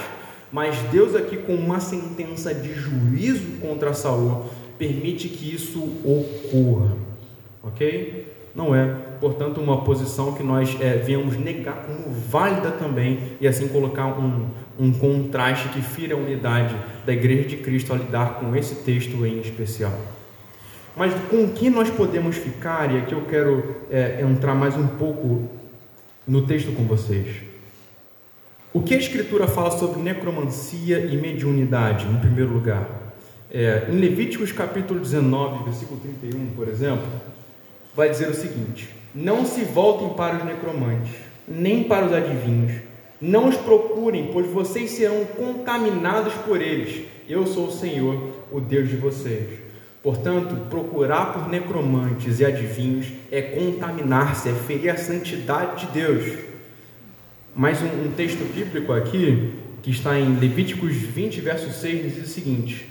mas 0.53 0.77
Deus 0.91 1.15
aqui 1.15 1.37
com 1.37 1.55
uma 1.55 1.81
sentença 1.81 2.55
de 2.55 2.73
juízo 2.75 3.59
contra 3.61 3.95
Saul 3.95 4.47
permite 4.79 5.29
que 5.29 5.53
isso 5.53 5.83
ocorra. 6.05 6.97
OK? 7.63 8.33
Não 8.55 8.75
é, 8.75 8.95
portanto, 9.21 9.61
uma 9.61 9.83
posição 9.83 10.33
que 10.33 10.43
nós 10.43 10.77
é, 10.81 10.97
viemos 10.97 11.37
negar 11.37 11.87
como 11.87 12.11
válida 12.11 12.71
também 12.71 13.19
e 13.41 13.47
assim 13.47 13.69
colocar 13.69 14.07
um, 14.07 14.47
um 14.79 14.93
contraste 14.93 15.69
que 15.71 15.83
fira 15.83 16.15
a 16.15 16.17
unidade 16.17 16.75
da 17.05 17.13
Igreja 17.13 17.49
de 17.49 17.57
Cristo 17.57 17.93
a 17.93 17.97
lidar 17.97 18.35
com 18.41 18.55
esse 18.55 18.77
texto 18.77 19.27
em 19.27 19.41
especial. 19.41 19.93
Mas 20.97 21.15
com 21.31 21.45
o 21.45 21.53
que 21.53 21.71
nós 21.71 21.89
podemos 21.91 22.37
ficar, 22.37 22.93
e 22.93 22.99
aqui 22.99 23.13
eu 23.13 23.23
quero 23.23 23.77
é, 23.91 24.21
entrar 24.21 24.55
mais 24.55 24.77
um 24.77 24.87
pouco 24.87 25.49
no 26.27 26.47
texto 26.47 26.73
com 26.73 26.85
vocês. 26.85 27.37
O 28.73 28.83
que 28.83 28.95
a 28.95 28.99
Escritura 28.99 29.47
fala 29.47 29.71
sobre 29.71 30.01
necromancia 30.01 30.99
e 30.99 31.17
mediunidade, 31.17 32.07
em 32.07 32.17
primeiro 32.17 32.53
lugar? 32.53 32.87
É, 33.51 33.87
em 33.89 33.99
Levíticos 33.99 34.53
capítulo 34.53 35.01
19, 35.01 35.65
versículo 35.65 35.99
31, 36.01 36.51
por 36.55 36.69
exemplo, 36.69 37.07
vai 37.97 38.11
dizer 38.11 38.29
o 38.29 38.35
seguinte: 38.35 38.95
Não 39.15 39.45
se 39.45 39.63
voltem 39.63 40.11
para 40.11 40.37
os 40.37 40.45
necromantes, 40.45 41.13
nem 41.47 41.85
para 41.85 42.07
os 42.07 42.13
adivinhos. 42.13 42.73
Não 43.21 43.49
os 43.49 43.57
procurem, 43.57 44.31
pois 44.33 44.47
vocês 44.47 44.91
serão 44.91 45.25
contaminados 45.25 46.35
por 46.47 46.61
eles. 46.61 47.05
Eu 47.29 47.47
sou 47.47 47.67
o 47.67 47.73
Senhor, 47.73 48.47
o 48.53 48.61
Deus 48.61 48.89
de 48.89 48.97
vocês. 48.97 49.59
Portanto, 50.03 50.55
procurar 50.71 51.33
por 51.33 51.49
necromantes 51.49 52.39
e 52.39 52.45
adivinhos 52.45 53.09
é 53.31 53.43
contaminar-se, 53.43 54.49
é 54.49 54.53
ferir 54.53 54.91
a 54.91 54.97
santidade 54.97 55.87
de 55.87 55.93
Deus. 55.93 56.39
Mais 57.55 57.83
um, 57.83 58.07
um 58.07 58.13
texto 58.17 58.45
bíblico 58.55 58.93
aqui, 58.93 59.53
que 59.83 59.91
está 59.91 60.19
em 60.19 60.37
Levíticos 60.37 60.95
20, 60.95 61.41
verso 61.41 61.73
6, 61.73 62.15
diz 62.15 62.25
o 62.25 62.29
seguinte: 62.29 62.89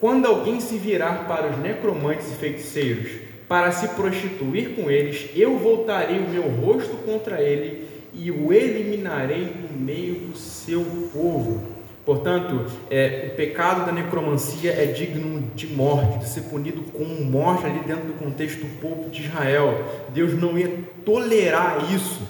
Quando 0.00 0.26
alguém 0.26 0.58
se 0.58 0.78
virar 0.78 1.28
para 1.28 1.50
os 1.50 1.58
necromantes 1.58 2.32
e 2.32 2.34
feiticeiros, 2.36 3.25
para 3.48 3.70
se 3.70 3.88
prostituir 3.88 4.74
com 4.74 4.90
eles, 4.90 5.30
eu 5.34 5.58
voltarei 5.58 6.18
o 6.18 6.28
meu 6.28 6.42
rosto 6.42 6.96
contra 7.04 7.40
ele 7.40 7.88
e 8.12 8.30
o 8.30 8.52
eliminarei 8.52 9.44
do 9.44 9.78
meio 9.78 10.14
do 10.14 10.36
seu 10.36 10.84
povo. 11.12 11.76
Portanto, 12.04 12.66
é, 12.88 13.30
o 13.32 13.36
pecado 13.36 13.84
da 13.84 13.92
necromancia 13.92 14.72
é 14.72 14.86
digno 14.86 15.42
de 15.54 15.66
morte, 15.66 16.18
de 16.18 16.28
ser 16.28 16.42
punido 16.42 16.82
com 16.92 17.04
morte 17.04 17.66
ali 17.66 17.80
dentro 17.80 18.06
do 18.06 18.12
contexto 18.12 18.60
do 18.60 18.80
povo 18.80 19.10
de 19.10 19.24
Israel. 19.24 19.84
Deus 20.10 20.32
não 20.34 20.56
ia 20.56 20.72
tolerar 21.04 21.92
isso. 21.92 22.22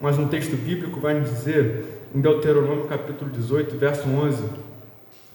Mas 0.00 0.18
um 0.18 0.28
texto 0.28 0.56
bíblico 0.56 0.98
vai 0.98 1.14
nos 1.14 1.30
dizer, 1.30 1.84
em 2.14 2.20
Deuteronômio 2.20 2.86
capítulo 2.86 3.30
18, 3.30 3.76
verso 3.76 4.08
11, 4.08 4.42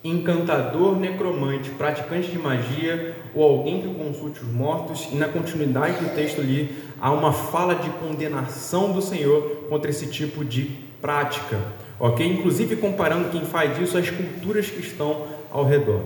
encantador, 0.04 0.96
necromante, 0.98 1.70
praticante 1.72 2.30
de 2.30 2.40
magia 2.40 3.16
ou 3.34 3.44
alguém 3.44 3.82
que 3.82 3.94
consulte 3.94 4.42
os 4.42 4.52
mortos, 4.52 5.08
e 5.12 5.16
na 5.16 5.28
continuidade 5.28 6.04
do 6.04 6.14
texto 6.16 6.42
ali 6.42 6.76
há 7.00 7.12
uma 7.12 7.32
fala 7.32 7.76
de 7.76 7.90
condenação 7.92 8.92
do 8.92 9.02
Senhor 9.02 9.66
contra 9.70 9.90
esse 9.90 10.08
tipo 10.08 10.44
de 10.44 10.64
prática, 11.02 11.60
ok? 12.00 12.26
Inclusive 12.26 12.76
comparando 12.76 13.30
quem 13.30 13.46
faz 13.46 13.80
isso 13.80 13.98
às 13.98 14.10
culturas 14.10 14.70
que 14.70 14.80
estão 14.80 15.28
ao 15.52 15.66
redor. 15.66 16.02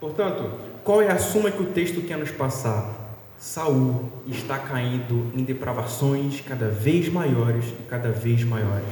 Portanto, 0.00 0.50
qual 0.82 1.00
é 1.00 1.10
a 1.10 1.18
suma 1.18 1.50
que 1.50 1.62
o 1.62 1.66
texto 1.66 2.00
quer 2.02 2.18
nos 2.18 2.30
passar? 2.30 3.04
Saul 3.38 4.10
está 4.26 4.58
caindo 4.58 5.30
em 5.34 5.44
depravações 5.44 6.40
cada 6.40 6.68
vez 6.68 7.08
maiores 7.08 7.66
e 7.80 7.82
cada 7.88 8.10
vez 8.10 8.42
maiores. 8.44 8.84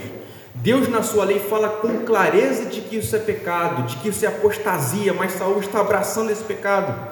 Deus, 0.54 0.88
na 0.88 1.02
sua 1.02 1.24
lei, 1.24 1.38
fala 1.38 1.68
com 1.68 2.04
clareza 2.04 2.66
de 2.66 2.82
que 2.82 2.96
isso 2.96 3.16
é 3.16 3.18
pecado, 3.18 3.86
de 3.86 3.96
que 3.96 4.08
isso 4.08 4.24
é 4.24 4.28
apostasia, 4.28 5.12
mas 5.14 5.32
Saul 5.32 5.60
está 5.60 5.80
abraçando 5.80 6.30
esse 6.30 6.44
pecado. 6.44 7.10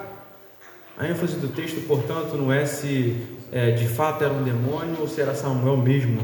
A 0.97 1.09
ênfase 1.09 1.37
do 1.37 1.49
texto, 1.49 1.81
portanto, 1.87 2.37
não 2.37 2.53
é 2.53 2.67
se 2.67 3.17
é, 3.51 3.71
de 3.71 3.89
fato 3.89 4.23
era 4.23 4.33
um 4.33 4.43
demônio 4.43 5.01
ou 5.01 5.09
se 5.09 5.21
era 5.21 5.35
Samuel 5.35 5.77
mesmo, 5.79 6.21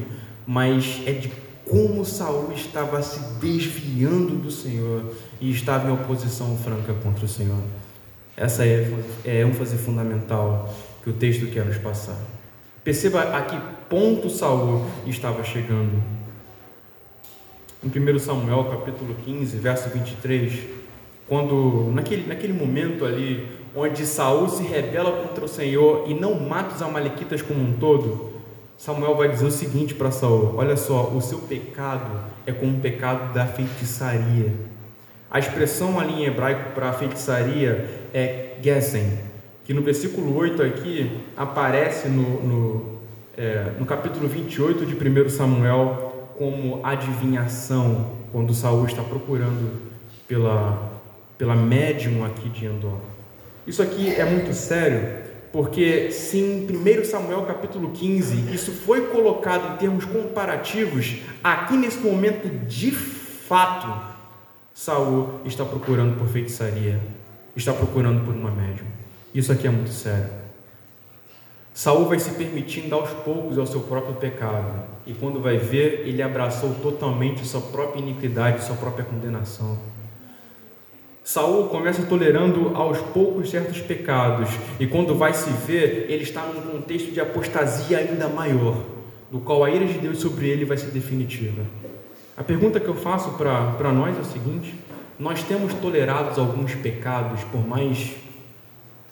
mas 0.46 1.02
é 1.06 1.12
de 1.12 1.32
como 1.68 2.04
Saul 2.04 2.52
estava 2.52 3.02
se 3.02 3.18
desviando 3.40 4.36
do 4.36 4.50
Senhor 4.50 5.12
e 5.40 5.50
estava 5.50 5.88
em 5.88 5.92
oposição 5.92 6.56
franca 6.58 6.94
contra 7.02 7.24
o 7.24 7.28
Senhor. 7.28 7.58
Essa 8.36 8.64
é, 8.64 8.92
é 9.24 9.42
a 9.42 9.46
ênfase 9.46 9.76
fundamental 9.76 10.72
que 11.02 11.10
o 11.10 11.12
texto 11.14 11.46
quer 11.46 11.64
nos 11.64 11.78
passar. 11.78 12.18
Perceba 12.84 13.36
a 13.36 13.42
que 13.42 13.58
ponto 13.88 14.30
Saul 14.30 14.84
estava 15.06 15.42
chegando 15.42 16.00
em 17.84 17.88
1 17.88 18.18
Samuel 18.18 18.64
capítulo 18.64 19.14
15, 19.24 19.56
verso 19.58 19.88
23, 19.90 20.60
quando 21.28 21.90
naquele, 21.92 22.26
naquele 22.26 22.52
momento 22.52 23.04
ali, 23.04 23.46
onde 23.74 24.06
Saul 24.06 24.48
se 24.48 24.62
rebela 24.62 25.12
contra 25.22 25.44
o 25.44 25.48
Senhor 25.48 26.04
e 26.08 26.14
não 26.14 26.38
mata 26.40 26.74
os 26.74 26.82
amalequitas 26.82 27.42
como 27.42 27.60
um 27.60 27.72
todo, 27.74 28.32
Samuel 28.78 29.14
vai 29.14 29.28
dizer 29.28 29.46
o 29.46 29.50
seguinte 29.50 29.94
para 29.94 30.10
Saul: 30.10 30.54
Olha 30.56 30.76
só, 30.76 31.08
o 31.08 31.20
seu 31.20 31.38
pecado 31.38 32.20
é 32.46 32.52
como 32.52 32.76
o 32.76 32.80
pecado 32.80 33.32
da 33.32 33.46
feitiçaria. 33.46 34.52
A 35.30 35.38
expressão 35.38 35.98
ali 35.98 36.22
em 36.22 36.24
hebraico 36.26 36.70
para 36.72 36.92
feitiçaria 36.92 37.88
é 38.14 38.56
gesen, 38.62 39.18
que 39.64 39.74
no 39.74 39.82
versículo 39.82 40.36
8 40.36 40.62
aqui 40.62 41.10
aparece 41.36 42.08
no, 42.08 42.42
no, 42.42 42.98
é, 43.36 43.72
no 43.78 43.84
capítulo 43.84 44.28
28 44.28 44.86
de 44.86 44.94
1 44.94 45.28
Samuel 45.28 46.15
como 46.38 46.80
adivinhação 46.84 48.12
quando 48.32 48.54
Saul 48.54 48.86
está 48.86 49.02
procurando 49.02 49.80
pela, 50.28 51.00
pela 51.38 51.54
médium 51.54 52.24
aqui 52.24 52.48
de 52.48 52.66
Endor. 52.66 52.98
Isso 53.66 53.82
aqui 53.82 54.14
é 54.14 54.24
muito 54.24 54.52
sério, 54.52 55.24
porque 55.52 56.10
se 56.10 56.38
em 56.38 56.66
1 56.66 57.04
Samuel 57.04 57.42
capítulo 57.42 57.90
15 57.90 58.54
isso 58.54 58.72
foi 58.72 59.06
colocado 59.08 59.74
em 59.74 59.76
termos 59.78 60.04
comparativos, 60.04 61.16
aqui 61.42 61.76
nesse 61.76 61.98
momento 61.98 62.48
de 62.66 62.90
fato 62.90 64.16
Saul 64.74 65.40
está 65.46 65.64
procurando 65.64 66.18
por 66.18 66.28
feitiçaria. 66.28 67.00
está 67.56 67.72
procurando 67.72 68.22
por 68.24 68.34
uma 68.34 68.50
médium. 68.50 68.86
Isso 69.34 69.50
aqui 69.50 69.66
é 69.66 69.70
muito 69.70 69.90
sério. 69.90 70.28
Saul 71.72 72.06
vai 72.06 72.18
se 72.18 72.30
permitindo 72.32 72.94
aos 72.94 73.10
poucos 73.10 73.58
ao 73.58 73.66
seu 73.66 73.80
próprio 73.80 74.14
pecado, 74.16 74.84
e 75.06 75.14
quando 75.14 75.40
vai 75.40 75.56
ver, 75.56 76.02
ele 76.06 76.20
abraçou 76.20 76.74
totalmente 76.82 77.46
sua 77.46 77.60
própria 77.60 78.00
iniquidade, 78.00 78.64
sua 78.64 78.76
própria 78.76 79.04
condenação. 79.04 79.78
Saul 81.22 81.68
começa 81.68 82.02
tolerando 82.02 82.76
aos 82.76 82.98
poucos 82.98 83.50
certos 83.50 83.80
pecados, 83.80 84.48
e 84.78 84.86
quando 84.86 85.14
vai 85.14 85.32
se 85.32 85.50
ver, 85.50 86.06
ele 86.08 86.22
está 86.22 86.42
num 86.42 86.60
contexto 86.60 87.10
de 87.12 87.20
apostasia 87.20 87.98
ainda 87.98 88.28
maior, 88.28 88.76
do 89.30 89.40
qual 89.40 89.64
a 89.64 89.70
ira 89.70 89.86
de 89.86 89.98
Deus 89.98 90.18
sobre 90.18 90.48
ele 90.48 90.64
vai 90.64 90.76
ser 90.76 90.90
definitiva. 90.90 91.62
A 92.36 92.44
pergunta 92.44 92.78
que 92.78 92.88
eu 92.88 92.94
faço 92.94 93.30
para 93.32 93.92
nós 93.92 94.16
é 94.16 94.20
o 94.20 94.24
seguinte: 94.24 94.74
nós 95.18 95.42
temos 95.42 95.72
tolerado 95.74 96.40
alguns 96.40 96.74
pecados, 96.74 97.42
por 97.44 97.66
mais 97.66 98.12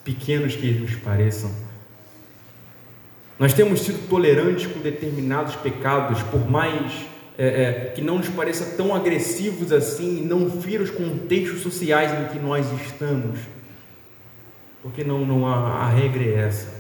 pequenos 0.05 0.55
que 0.55 0.67
eles 0.67 0.83
nos 0.83 0.97
pareçam. 0.97 1.51
Nós 3.39 3.53
temos 3.53 3.81
sido 3.81 4.09
tolerantes 4.09 4.67
com 4.67 4.79
determinados 4.81 5.57
pecados, 5.57 6.23
por 6.23 6.49
mais 6.49 7.07
é, 7.37 7.47
é, 7.47 7.73
que 7.95 8.01
não 8.01 8.19
nos 8.19 8.29
pareça 8.29 8.77
tão 8.77 8.95
agressivos 8.95 9.73
assim, 9.73 10.23
não 10.23 10.49
fira 10.49 10.83
os 10.83 10.91
contextos 10.91 11.61
sociais 11.61 12.13
em 12.13 12.33
que 12.33 12.39
nós 12.39 12.67
estamos. 12.81 13.41
Porque 14.83 15.03
não, 15.03 15.27
não 15.27 15.47
a, 15.47 15.85
a 15.85 15.89
regra 15.89 16.23
é 16.23 16.35
essa. 16.47 16.73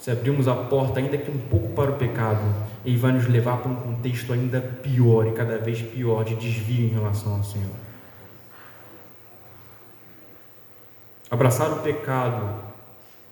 Se 0.00 0.10
abrirmos 0.10 0.48
a 0.48 0.54
porta 0.54 0.98
ainda 0.98 1.16
que 1.16 1.30
um 1.30 1.38
pouco 1.38 1.68
para 1.70 1.90
o 1.90 1.94
pecado, 1.94 2.42
ele 2.84 2.96
vai 2.96 3.12
nos 3.12 3.28
levar 3.28 3.58
para 3.58 3.70
um 3.70 3.76
contexto 3.76 4.32
ainda 4.32 4.60
pior 4.60 5.26
e 5.26 5.32
cada 5.32 5.58
vez 5.58 5.82
pior 5.82 6.24
de 6.24 6.34
desvio 6.34 6.86
em 6.86 6.90
relação 6.90 7.36
ao 7.36 7.44
Senhor. 7.44 7.74
Abraçar 11.30 11.70
o 11.72 11.76
pecado 11.80 12.66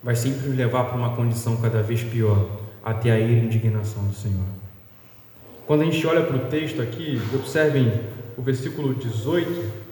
vai 0.05 0.15
sempre 0.15 0.47
nos 0.47 0.55
levar 0.55 0.83
para 0.83 0.97
uma 0.97 1.15
condição 1.15 1.57
cada 1.57 1.81
vez 1.81 2.03
pior, 2.03 2.47
até 2.83 3.09
a 3.09 3.19
ira 3.19 3.39
e 3.41 3.45
indignação 3.45 4.05
do 4.05 4.13
Senhor. 4.13 4.45
Quando 5.65 5.81
a 5.81 5.85
gente 5.85 6.05
olha 6.05 6.21
para 6.21 6.35
o 6.35 6.47
texto 6.47 6.79
aqui, 6.79 7.19
observem 7.33 7.91
o 8.37 8.41
versículo 8.43 8.93
18 8.93 9.83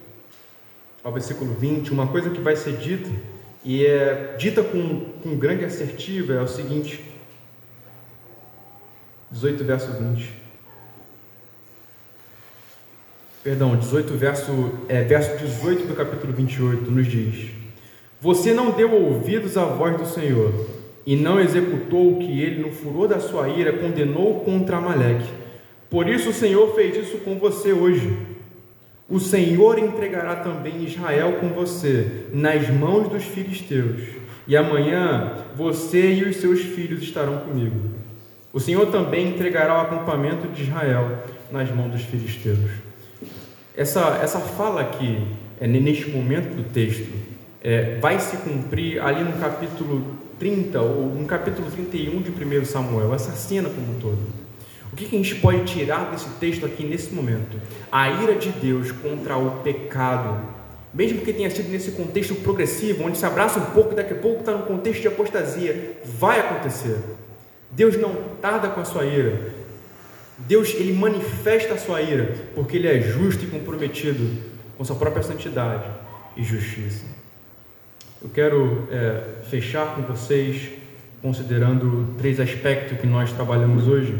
ao 1.03 1.11
versículo 1.11 1.55
20, 1.55 1.91
uma 1.91 2.05
coisa 2.05 2.29
que 2.29 2.39
vai 2.39 2.55
ser 2.55 2.77
dita, 2.77 3.09
e 3.65 3.83
é 3.87 4.35
dita 4.37 4.63
com, 4.63 4.99
com 5.23 5.35
grande 5.35 5.65
assertiva, 5.65 6.33
é 6.33 6.41
o 6.41 6.47
seguinte: 6.47 7.03
18, 9.31 9.63
verso 9.63 9.91
20. 9.93 10.31
Perdão, 13.43 13.75
18, 13.75 14.13
verso, 14.13 14.71
é, 14.87 15.01
verso 15.01 15.35
18 15.39 15.87
do 15.87 15.95
capítulo 15.95 16.31
28 16.33 16.91
nos 16.91 17.07
diz: 17.07 17.62
você 18.23 18.53
não 18.53 18.71
deu 18.71 18.89
ouvidos 18.89 19.57
à 19.57 19.65
voz 19.65 19.97
do 19.97 20.05
Senhor 20.05 20.53
e 21.05 21.13
não 21.13 21.41
executou 21.41 22.13
o 22.13 22.19
que 22.19 22.41
ele, 22.41 22.61
no 22.61 22.71
furor 22.71 23.05
da 23.05 23.19
sua 23.19 23.49
ira, 23.49 23.73
condenou 23.73 24.39
contra 24.45 24.77
Amaleque. 24.77 25.27
Por 25.89 26.07
isso 26.07 26.29
o 26.29 26.33
Senhor 26.33 26.73
fez 26.73 26.95
isso 26.95 27.17
com 27.17 27.37
você 27.37 27.73
hoje. 27.73 28.17
O 29.09 29.19
Senhor 29.19 29.77
entregará 29.77 30.37
também 30.37 30.85
Israel 30.85 31.33
com 31.41 31.49
você 31.49 32.27
nas 32.31 32.69
mãos 32.69 33.09
dos 33.09 33.25
filisteus. 33.25 34.01
E 34.47 34.55
amanhã 34.55 35.43
você 35.53 36.13
e 36.13 36.23
os 36.23 36.37
seus 36.37 36.61
filhos 36.61 37.03
estarão 37.03 37.39
comigo. 37.39 37.75
O 38.53 38.59
Senhor 38.61 38.85
também 38.85 39.27
entregará 39.27 39.79
o 39.79 39.81
acampamento 39.81 40.47
de 40.47 40.63
Israel 40.63 41.25
nas 41.51 41.69
mãos 41.69 41.91
dos 41.91 42.03
filisteus. 42.03 42.71
Essa, 43.75 44.17
essa 44.23 44.39
fala 44.39 44.79
aqui, 44.79 45.27
é 45.59 45.67
neste 45.67 46.09
momento 46.09 46.55
do 46.55 46.63
texto, 46.71 47.22
é, 47.63 47.97
vai 47.99 48.19
se 48.19 48.35
cumprir 48.37 49.01
ali 49.01 49.23
no 49.23 49.39
capítulo 49.39 50.17
30 50.37 50.81
ou 50.81 51.05
no 51.05 51.25
capítulo 51.25 51.71
31 51.71 52.21
de 52.21 52.29
1 52.29 52.65
Samuel, 52.65 53.13
essa 53.13 53.31
cena 53.31 53.69
como 53.69 53.95
um 53.95 53.99
todo. 53.99 54.43
O 54.91 54.95
que, 54.95 55.05
a 55.05 55.09
gente 55.09 55.35
pode 55.35 55.63
tirar 55.63 56.11
desse 56.11 56.29
texto 56.39 56.65
aqui 56.65 56.83
nesse 56.83 57.13
momento? 57.13 57.57
A 57.91 58.09
ira 58.09 58.35
de 58.35 58.49
Deus 58.49 58.91
contra 58.91 59.37
o 59.37 59.61
pecado, 59.61 60.39
mesmo 60.93 61.21
que 61.21 61.33
tenha 61.33 61.49
sido 61.49 61.69
nesse 61.69 61.91
contexto 61.91 62.35
progressivo, 62.35 63.05
onde 63.05 63.17
se 63.17 63.25
abraça 63.25 63.59
um 63.59 63.65
pouco 63.71 63.93
e 63.93 63.95
daqui 63.95 64.13
a 64.13 64.17
pouco 64.17 64.41
está 64.41 64.51
no 64.51 64.65
contexto 64.65 65.01
de 65.01 65.07
apostasia, 65.07 65.97
vai 66.03 66.41
acontecer. 66.41 66.97
Deus 67.71 67.97
não 67.97 68.13
tarda 68.39 68.69
com 68.69 68.81
a 68.81 68.85
sua 68.85 69.05
ira. 69.05 69.53
Deus 70.37 70.73
ele 70.75 70.93
manifesta 70.93 71.73
a 71.73 71.77
sua 71.77 72.01
ira 72.01 72.35
porque 72.53 72.77
ele 72.77 72.87
é 72.87 73.01
justo 73.01 73.45
e 73.45 73.47
comprometido 73.47 74.29
com 74.77 74.83
sua 74.83 74.95
própria 74.95 75.23
santidade 75.23 75.89
e 76.35 76.43
justiça. 76.43 77.22
Eu 78.23 78.29
quero 78.29 78.87
é, 78.89 79.21
fechar 79.49 79.95
com 79.95 80.01
vocês 80.03 80.69
considerando 81.21 82.15
três 82.17 82.39
aspectos 82.39 82.97
que 82.97 83.05
nós 83.05 83.33
trabalhamos 83.33 83.85
hoje. 83.85 84.17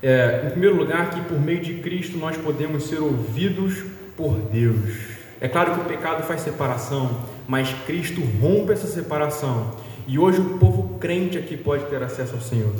É, 0.00 0.44
em 0.46 0.50
primeiro 0.50 0.76
lugar, 0.76 1.10
que 1.10 1.20
por 1.22 1.40
meio 1.40 1.60
de 1.60 1.74
Cristo 1.74 2.16
nós 2.18 2.36
podemos 2.36 2.84
ser 2.84 3.00
ouvidos 3.00 3.82
por 4.16 4.36
Deus. 4.52 4.96
É 5.40 5.48
claro 5.48 5.74
que 5.74 5.80
o 5.80 5.84
pecado 5.86 6.22
faz 6.22 6.42
separação, 6.42 7.24
mas 7.48 7.72
Cristo 7.84 8.20
rompe 8.40 8.72
essa 8.72 8.86
separação. 8.86 9.72
E 10.06 10.16
hoje 10.16 10.40
o 10.40 10.58
povo 10.58 10.98
crente 11.00 11.36
aqui 11.36 11.56
pode 11.56 11.84
ter 11.86 12.00
acesso 12.00 12.34
ao 12.34 12.40
Senhor. 12.40 12.72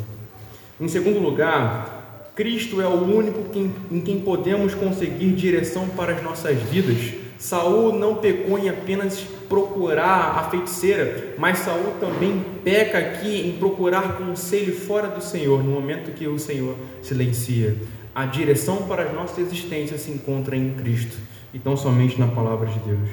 Em 0.81 0.87
segundo 0.87 1.19
lugar, 1.19 2.31
Cristo 2.37 2.81
é 2.81 2.87
o 2.87 3.03
único 3.03 3.45
em 3.91 4.01
quem 4.01 4.21
podemos 4.21 4.77
conseguir 4.77 5.33
direção 5.33 5.89
para 5.89 6.13
as 6.13 6.23
nossas 6.23 6.57
vidas 6.63 7.19
Saul 7.39 7.97
não 7.97 8.17
pecou 8.17 8.59
em 8.59 8.69
apenas 8.69 9.25
procurar 9.49 10.39
a 10.39 10.51
feiticeira, 10.51 11.35
mas 11.39 11.59
Saul 11.59 11.95
também 11.99 12.45
peca 12.63 12.99
aqui 12.99 13.49
em 13.49 13.59
procurar 13.59 14.17
conselho 14.17 14.75
fora 14.75 15.09
do 15.09 15.23
Senhor, 15.23 15.63
no 15.63 15.71
momento 15.71 16.13
que 16.13 16.27
o 16.27 16.39
Senhor 16.39 16.77
silencia. 17.03 17.77
A 18.15 18.27
direção 18.27 18.89
para 18.89 19.05
as 19.05 19.15
nossas 19.15 19.39
existências 19.39 20.01
se 20.01 20.11
encontra 20.11 20.57
em 20.57 20.73
Cristo 20.75 21.17
e 21.55 21.59
tão 21.59 21.77
somente 21.77 22.19
na 22.19 22.29
palavra 22.29 22.67
de 22.67 22.79
Deus. 22.81 23.09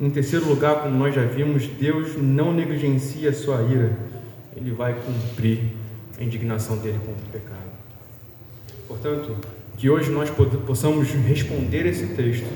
Em 0.00 0.08
terceiro 0.08 0.48
lugar, 0.48 0.82
como 0.82 0.96
nós 0.96 1.14
já 1.14 1.24
vimos, 1.24 1.66
Deus 1.66 2.16
não 2.16 2.52
negligencia 2.54 3.30
a 3.30 3.32
sua 3.32 3.60
ira, 3.62 3.96
ele 4.56 4.70
vai 4.70 4.94
cumprir 4.94 5.60
a 6.18 6.22
indignação 6.22 6.78
dele 6.78 6.98
contra 7.04 7.22
o 7.22 7.30
pecado. 7.30 7.70
Portanto, 8.88 9.36
que 9.76 9.90
hoje 9.90 10.10
nós 10.10 10.30
possamos 10.66 11.10
responder 11.10 11.86
esse 11.86 12.06
texto 12.08 12.46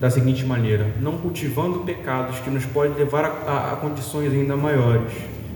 da 0.00 0.10
seguinte 0.10 0.44
maneira: 0.44 0.86
não 1.00 1.18
cultivando 1.18 1.80
pecados 1.80 2.38
que 2.40 2.50
nos 2.50 2.64
podem 2.64 2.94
levar 2.94 3.24
a, 3.24 3.28
a, 3.28 3.72
a 3.72 3.76
condições 3.76 4.32
ainda 4.32 4.56
maiores. 4.56 5.12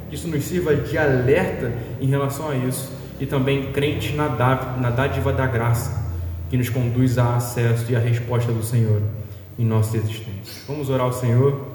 Que 0.08 0.16
isso 0.16 0.28
nos 0.28 0.44
sirva 0.44 0.74
de 0.74 0.98
alerta 0.98 1.72
em 2.00 2.06
relação 2.06 2.50
a 2.50 2.54
isso 2.54 2.92
e 3.18 3.26
também 3.26 3.72
crentes 3.72 4.14
na, 4.14 4.28
na 4.28 4.90
dádiva 4.90 5.32
da 5.32 5.46
graça 5.46 6.02
que 6.50 6.56
nos 6.56 6.68
conduz 6.68 7.16
a 7.16 7.36
acesso 7.36 7.90
e 7.90 7.96
a 7.96 7.98
resposta 7.98 8.52
do 8.52 8.62
Senhor 8.62 9.00
em 9.58 9.64
nossa 9.64 9.96
existência. 9.96 10.62
Vamos 10.66 10.90
orar 10.90 11.06
ao 11.06 11.12
Senhor 11.12 11.68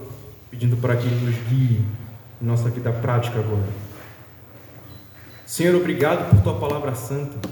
pedindo 0.52 0.78
para 0.78 0.96
que 0.96 1.08
Ele 1.08 1.26
nos 1.26 1.36
guie 1.50 1.82
em 2.42 2.46
nossa 2.46 2.70
vida 2.70 2.92
prática 2.92 3.40
agora. 3.40 3.68
Senhor, 5.46 5.74
obrigado 5.76 6.30
por 6.30 6.42
Tua 6.42 6.60
palavra 6.60 6.94
santa. 6.94 7.50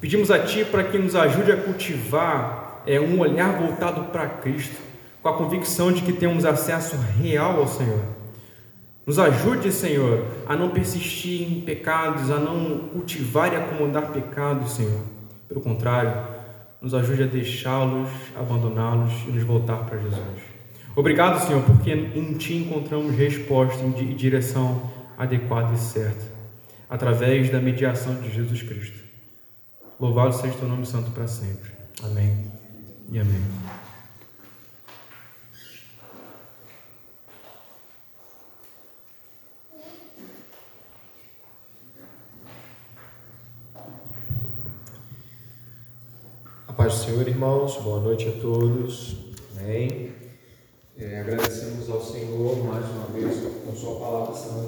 Pedimos 0.00 0.30
a 0.30 0.38
Ti 0.38 0.64
para 0.64 0.84
que 0.84 0.98
nos 0.98 1.16
ajude 1.16 1.50
a 1.50 1.56
cultivar 1.56 2.67
é 2.88 2.98
um 2.98 3.20
olhar 3.20 3.52
voltado 3.52 4.04
para 4.04 4.26
Cristo, 4.26 4.80
com 5.22 5.28
a 5.28 5.36
convicção 5.36 5.92
de 5.92 6.00
que 6.00 6.12
temos 6.12 6.46
acesso 6.46 6.96
real 7.20 7.60
ao 7.60 7.68
Senhor. 7.68 8.00
Nos 9.06 9.18
ajude, 9.18 9.70
Senhor, 9.70 10.24
a 10.46 10.56
não 10.56 10.70
persistir 10.70 11.52
em 11.52 11.60
pecados, 11.60 12.30
a 12.30 12.38
não 12.38 12.88
cultivar 12.88 13.52
e 13.52 13.56
acomodar 13.56 14.10
pecados, 14.10 14.72
Senhor. 14.72 15.00
Pelo 15.46 15.60
contrário, 15.60 16.14
nos 16.80 16.94
ajude 16.94 17.24
a 17.24 17.26
deixá-los, 17.26 18.08
abandoná-los 18.34 19.12
e 19.26 19.32
nos 19.32 19.42
voltar 19.42 19.84
para 19.84 19.98
Jesus. 19.98 20.42
Obrigado, 20.96 21.46
Senhor, 21.46 21.62
porque 21.64 21.92
em 21.92 22.34
Ti 22.34 22.54
encontramos 22.54 23.14
resposta 23.14 23.84
e 23.84 24.14
direção 24.14 24.90
adequada 25.18 25.74
e 25.74 25.78
certa, 25.78 26.24
através 26.88 27.50
da 27.50 27.60
mediação 27.60 28.14
de 28.14 28.30
Jesus 28.30 28.62
Cristo. 28.62 29.04
Louvado 30.00 30.32
seja 30.34 30.54
o 30.54 30.58
Teu 30.58 30.68
nome 30.68 30.86
santo 30.86 31.10
para 31.10 31.26
sempre. 31.26 31.70
Amém 32.02 32.57
e 33.10 33.18
amém. 33.18 33.42
A 46.66 46.72
paz 46.74 46.94
do 46.94 47.04
Senhor, 47.04 47.26
irmãos, 47.26 47.76
boa 47.76 48.00
noite 48.00 48.28
a 48.28 48.32
todos. 48.40 49.16
Amém. 49.58 50.12
É, 50.98 51.20
agradecemos 51.20 51.88
ao 51.88 52.02
Senhor 52.02 52.62
mais 52.64 52.84
uma 52.90 53.06
vez 53.06 53.38
com 53.64 53.74
Sua 53.74 53.98
palavra 53.98 54.34
santa 54.34 54.66